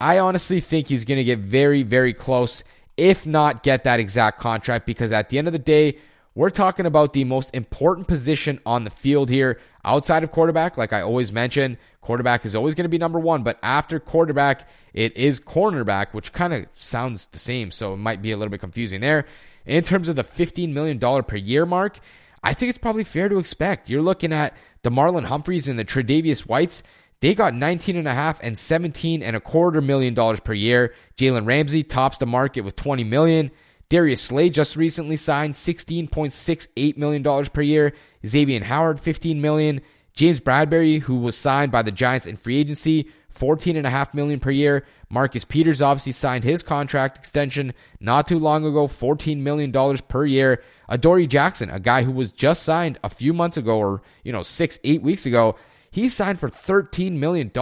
I 0.00 0.18
honestly 0.18 0.58
think 0.58 0.88
he's 0.88 1.04
going 1.04 1.18
to 1.18 1.24
get 1.24 1.38
very, 1.38 1.84
very 1.84 2.14
close, 2.14 2.64
if 2.96 3.24
not 3.24 3.62
get 3.62 3.84
that 3.84 4.00
exact 4.00 4.40
contract, 4.40 4.86
because 4.86 5.12
at 5.12 5.28
the 5.28 5.38
end 5.38 5.46
of 5.46 5.52
the 5.52 5.60
day, 5.60 5.98
we're 6.36 6.50
talking 6.50 6.84
about 6.84 7.14
the 7.14 7.24
most 7.24 7.50
important 7.54 8.06
position 8.06 8.60
on 8.66 8.84
the 8.84 8.90
field 8.90 9.30
here 9.30 9.58
outside 9.84 10.22
of 10.22 10.30
quarterback. 10.30 10.76
Like 10.76 10.92
I 10.92 11.00
always 11.00 11.32
mention, 11.32 11.78
quarterback 12.02 12.44
is 12.44 12.54
always 12.54 12.74
going 12.74 12.84
to 12.84 12.90
be 12.90 12.98
number 12.98 13.18
one, 13.18 13.42
but 13.42 13.58
after 13.62 13.98
quarterback, 13.98 14.68
it 14.92 15.16
is 15.16 15.40
cornerback, 15.40 16.12
which 16.12 16.34
kind 16.34 16.52
of 16.52 16.66
sounds 16.74 17.28
the 17.28 17.38
same. 17.38 17.70
So 17.70 17.94
it 17.94 17.96
might 17.96 18.20
be 18.20 18.32
a 18.32 18.36
little 18.36 18.50
bit 18.50 18.60
confusing 18.60 19.00
there. 19.00 19.24
In 19.64 19.82
terms 19.82 20.08
of 20.08 20.14
the 20.14 20.24
$15 20.24 20.74
million 20.74 21.00
per 21.00 21.36
year 21.36 21.64
mark, 21.64 21.98
I 22.44 22.52
think 22.52 22.68
it's 22.68 22.78
probably 22.78 23.04
fair 23.04 23.30
to 23.30 23.38
expect. 23.38 23.88
You're 23.88 24.02
looking 24.02 24.34
at 24.34 24.54
the 24.82 24.90
Marlon 24.90 25.24
Humphreys 25.24 25.68
and 25.68 25.78
the 25.78 25.86
Tre'Davious 25.86 26.46
Whites. 26.46 26.82
They 27.20 27.34
got 27.34 27.54
19 27.54 27.96
and 27.96 28.06
a 28.06 28.12
half 28.12 28.40
and 28.42 28.58
17 28.58 29.22
and 29.22 29.34
a 29.34 29.40
quarter 29.40 29.80
million 29.80 30.12
dollars 30.12 30.40
per 30.40 30.52
year. 30.52 30.92
Jalen 31.16 31.46
Ramsey 31.46 31.82
tops 31.82 32.18
the 32.18 32.26
market 32.26 32.60
with 32.60 32.76
20 32.76 33.04
million. 33.04 33.50
Darius 33.88 34.22
Slay 34.22 34.50
just 34.50 34.76
recently 34.76 35.16
signed 35.16 35.54
$16.68 35.54 36.96
million 36.96 37.44
per 37.46 37.62
year. 37.62 37.92
Xavier 38.26 38.64
Howard, 38.64 38.98
15 38.98 39.40
million. 39.40 39.80
James 40.14 40.40
Bradberry, 40.40 41.00
who 41.00 41.18
was 41.18 41.36
signed 41.36 41.70
by 41.70 41.82
the 41.82 41.92
Giants 41.92 42.26
in 42.26 42.36
free 42.36 42.56
agency, 42.56 43.10
14.5 43.38 44.14
million 44.14 44.40
per 44.40 44.50
year. 44.50 44.86
Marcus 45.08 45.44
Peters 45.44 45.82
obviously 45.82 46.12
signed 46.12 46.42
his 46.42 46.62
contract 46.62 47.18
extension 47.18 47.74
not 48.00 48.26
too 48.26 48.38
long 48.38 48.64
ago, 48.64 48.88
$14 48.88 49.38
million 49.38 49.72
per 50.08 50.24
year. 50.24 50.62
Adoree 50.88 51.26
Jackson, 51.26 51.70
a 51.70 51.78
guy 51.78 52.02
who 52.02 52.12
was 52.12 52.32
just 52.32 52.62
signed 52.62 52.98
a 53.04 53.10
few 53.10 53.32
months 53.32 53.56
ago 53.56 53.78
or, 53.78 54.02
you 54.24 54.32
know, 54.32 54.42
six, 54.42 54.78
eight 54.84 55.02
weeks 55.02 55.26
ago, 55.26 55.56
he 55.90 56.08
signed 56.08 56.40
for 56.40 56.48
$13 56.48 57.12
million 57.12 57.52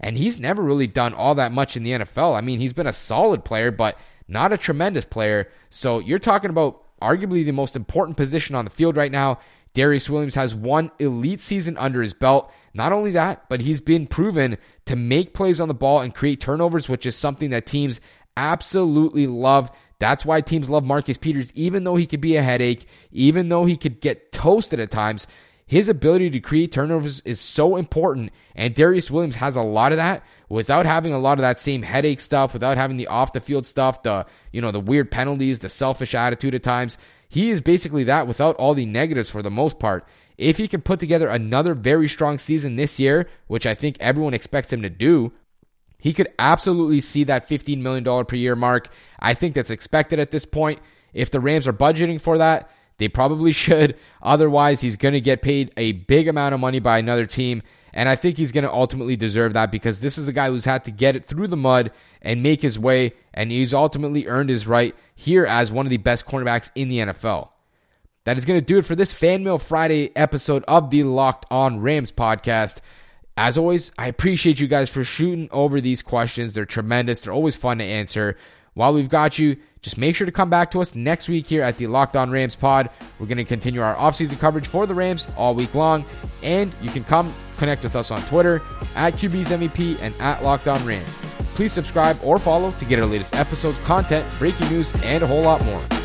and 0.00 0.16
he's 0.16 0.38
never 0.38 0.62
really 0.62 0.86
done 0.86 1.14
all 1.14 1.36
that 1.36 1.52
much 1.52 1.76
in 1.76 1.84
the 1.84 1.92
NFL. 1.92 2.36
I 2.36 2.40
mean, 2.40 2.60
he's 2.60 2.72
been 2.72 2.86
a 2.86 2.92
solid 2.92 3.44
player, 3.44 3.70
but 3.70 3.96
not 4.28 4.52
a 4.52 4.58
tremendous 4.58 5.04
player. 5.04 5.48
So 5.70 5.98
you're 5.98 6.18
talking 6.18 6.50
about 6.50 6.84
arguably 7.00 7.44
the 7.44 7.52
most 7.52 7.76
important 7.76 8.16
position 8.16 8.54
on 8.54 8.64
the 8.64 8.70
field 8.70 8.96
right 8.96 9.10
now. 9.10 9.38
Darious 9.74 10.08
Williams 10.08 10.34
has 10.34 10.54
one 10.54 10.90
elite 10.98 11.40
season 11.40 11.76
under 11.76 12.02
his 12.02 12.14
belt. 12.14 12.52
Not 12.74 12.92
only 12.92 13.12
that, 13.12 13.48
but 13.48 13.60
he's 13.60 13.80
been 13.80 14.06
proven 14.06 14.58
to 14.86 14.96
make 14.96 15.34
plays 15.34 15.60
on 15.60 15.68
the 15.68 15.74
ball 15.74 16.00
and 16.00 16.14
create 16.14 16.40
turnovers, 16.40 16.88
which 16.88 17.06
is 17.06 17.16
something 17.16 17.50
that 17.50 17.66
teams 17.66 18.00
absolutely 18.36 19.26
love. 19.26 19.70
That's 19.98 20.24
why 20.24 20.40
teams 20.40 20.70
love 20.70 20.84
Marcus 20.84 21.18
Peters, 21.18 21.52
even 21.54 21.84
though 21.84 21.96
he 21.96 22.06
could 22.06 22.20
be 22.20 22.36
a 22.36 22.42
headache, 22.42 22.86
even 23.10 23.48
though 23.48 23.64
he 23.64 23.76
could 23.76 24.00
get 24.00 24.32
toasted 24.32 24.80
at 24.80 24.90
times. 24.90 25.26
His 25.66 25.88
ability 25.88 26.30
to 26.30 26.40
create 26.40 26.72
turnovers 26.72 27.20
is 27.20 27.40
so 27.40 27.76
important, 27.76 28.32
and 28.54 28.74
Darious 28.74 29.10
Williams 29.10 29.34
has 29.36 29.54
a 29.54 29.62
lot 29.62 29.92
of 29.92 29.98
that 29.98 30.24
without 30.48 30.86
having 30.86 31.12
a 31.12 31.18
lot 31.18 31.38
of 31.38 31.42
that 31.42 31.60
same 31.60 31.82
headache 31.82 32.20
stuff, 32.20 32.52
without 32.52 32.76
having 32.76 32.96
the 32.96 33.06
off 33.06 33.32
the 33.32 33.40
field 33.40 33.66
stuff, 33.66 34.02
the 34.02 34.26
you 34.52 34.60
know 34.60 34.70
the 34.70 34.80
weird 34.80 35.10
penalties, 35.10 35.60
the 35.60 35.68
selfish 35.68 36.14
attitude 36.14 36.54
at 36.54 36.62
times. 36.62 36.98
He 37.28 37.50
is 37.50 37.60
basically 37.60 38.04
that 38.04 38.26
without 38.26 38.56
all 38.56 38.74
the 38.74 38.86
negatives 38.86 39.30
for 39.30 39.42
the 39.42 39.50
most 39.50 39.78
part. 39.78 40.06
If 40.38 40.56
he 40.56 40.68
can 40.68 40.80
put 40.80 41.00
together 41.00 41.28
another 41.28 41.74
very 41.74 42.08
strong 42.08 42.38
season 42.38 42.76
this 42.76 42.98
year, 42.98 43.28
which 43.48 43.66
I 43.66 43.74
think 43.74 43.96
everyone 43.98 44.34
expects 44.34 44.72
him 44.72 44.82
to 44.82 44.90
do, 44.90 45.32
he 45.98 46.12
could 46.12 46.28
absolutely 46.38 47.00
see 47.00 47.24
that 47.24 47.48
$15 47.48 47.78
million 47.78 48.24
per 48.24 48.36
year 48.36 48.54
mark. 48.54 48.88
I 49.18 49.34
think 49.34 49.54
that's 49.54 49.70
expected 49.70 50.20
at 50.20 50.30
this 50.30 50.46
point. 50.46 50.78
If 51.12 51.32
the 51.32 51.40
Rams 51.40 51.66
are 51.66 51.72
budgeting 51.72 52.20
for 52.20 52.38
that, 52.38 52.70
they 52.98 53.08
probably 53.08 53.52
should. 53.52 53.96
Otherwise, 54.22 54.80
he's 54.80 54.96
going 54.96 55.14
to 55.14 55.20
get 55.20 55.42
paid 55.42 55.72
a 55.76 55.92
big 55.92 56.28
amount 56.28 56.54
of 56.54 56.60
money 56.60 56.78
by 56.78 56.98
another 56.98 57.26
team. 57.26 57.62
And 57.98 58.08
I 58.08 58.14
think 58.14 58.36
he's 58.36 58.52
going 58.52 58.62
to 58.62 58.72
ultimately 58.72 59.16
deserve 59.16 59.54
that 59.54 59.72
because 59.72 60.00
this 60.00 60.18
is 60.18 60.28
a 60.28 60.32
guy 60.32 60.50
who's 60.50 60.64
had 60.64 60.84
to 60.84 60.92
get 60.92 61.16
it 61.16 61.24
through 61.24 61.48
the 61.48 61.56
mud 61.56 61.90
and 62.22 62.44
make 62.44 62.62
his 62.62 62.78
way. 62.78 63.14
And 63.34 63.50
he's 63.50 63.74
ultimately 63.74 64.28
earned 64.28 64.50
his 64.50 64.68
right 64.68 64.94
here 65.16 65.44
as 65.44 65.72
one 65.72 65.84
of 65.84 65.90
the 65.90 65.96
best 65.96 66.24
cornerbacks 66.24 66.70
in 66.76 66.90
the 66.90 66.98
NFL. 66.98 67.48
That 68.22 68.36
is 68.36 68.44
going 68.44 68.60
to 68.60 68.64
do 68.64 68.78
it 68.78 68.86
for 68.86 68.94
this 68.94 69.12
Fan 69.12 69.42
Mail 69.42 69.58
Friday 69.58 70.12
episode 70.14 70.62
of 70.68 70.90
the 70.90 71.02
Locked 71.02 71.46
On 71.50 71.80
Rams 71.80 72.12
podcast. 72.12 72.82
As 73.36 73.58
always, 73.58 73.90
I 73.98 74.06
appreciate 74.06 74.60
you 74.60 74.68
guys 74.68 74.88
for 74.88 75.02
shooting 75.02 75.48
over 75.50 75.80
these 75.80 76.00
questions. 76.00 76.54
They're 76.54 76.66
tremendous, 76.66 77.22
they're 77.22 77.32
always 77.32 77.56
fun 77.56 77.78
to 77.78 77.84
answer. 77.84 78.36
While 78.74 78.94
we've 78.94 79.08
got 79.08 79.40
you, 79.40 79.56
just 79.82 79.98
make 79.98 80.16
sure 80.16 80.24
to 80.24 80.32
come 80.32 80.50
back 80.50 80.70
to 80.72 80.80
us 80.80 80.94
next 80.94 81.28
week 81.28 81.46
here 81.46 81.62
at 81.62 81.76
the 81.76 81.86
Locked 81.86 82.16
On 82.16 82.30
Rams 82.30 82.56
pod. 82.56 82.90
We're 83.18 83.26
going 83.26 83.38
to 83.38 83.44
continue 83.44 83.80
our 83.82 83.94
offseason 83.96 84.38
coverage 84.38 84.66
for 84.66 84.86
the 84.86 84.94
Rams 84.94 85.26
all 85.36 85.54
week 85.54 85.74
long. 85.74 86.04
And 86.42 86.72
you 86.80 86.90
can 86.90 87.04
come 87.04 87.34
connect 87.56 87.82
with 87.82 87.96
us 87.96 88.10
on 88.10 88.20
Twitter 88.22 88.62
at 88.94 89.14
QB's 89.14 89.50
MVP 89.50 89.98
and 90.00 90.14
at 90.20 90.42
Locked 90.42 90.68
On 90.68 90.84
Rams. 90.84 91.16
Please 91.54 91.72
subscribe 91.72 92.18
or 92.22 92.38
follow 92.38 92.70
to 92.70 92.84
get 92.84 92.98
our 92.98 93.06
latest 93.06 93.34
episodes, 93.34 93.78
content, 93.80 94.26
breaking 94.38 94.68
news, 94.68 94.92
and 95.02 95.22
a 95.22 95.26
whole 95.26 95.42
lot 95.42 95.64
more. 95.64 95.97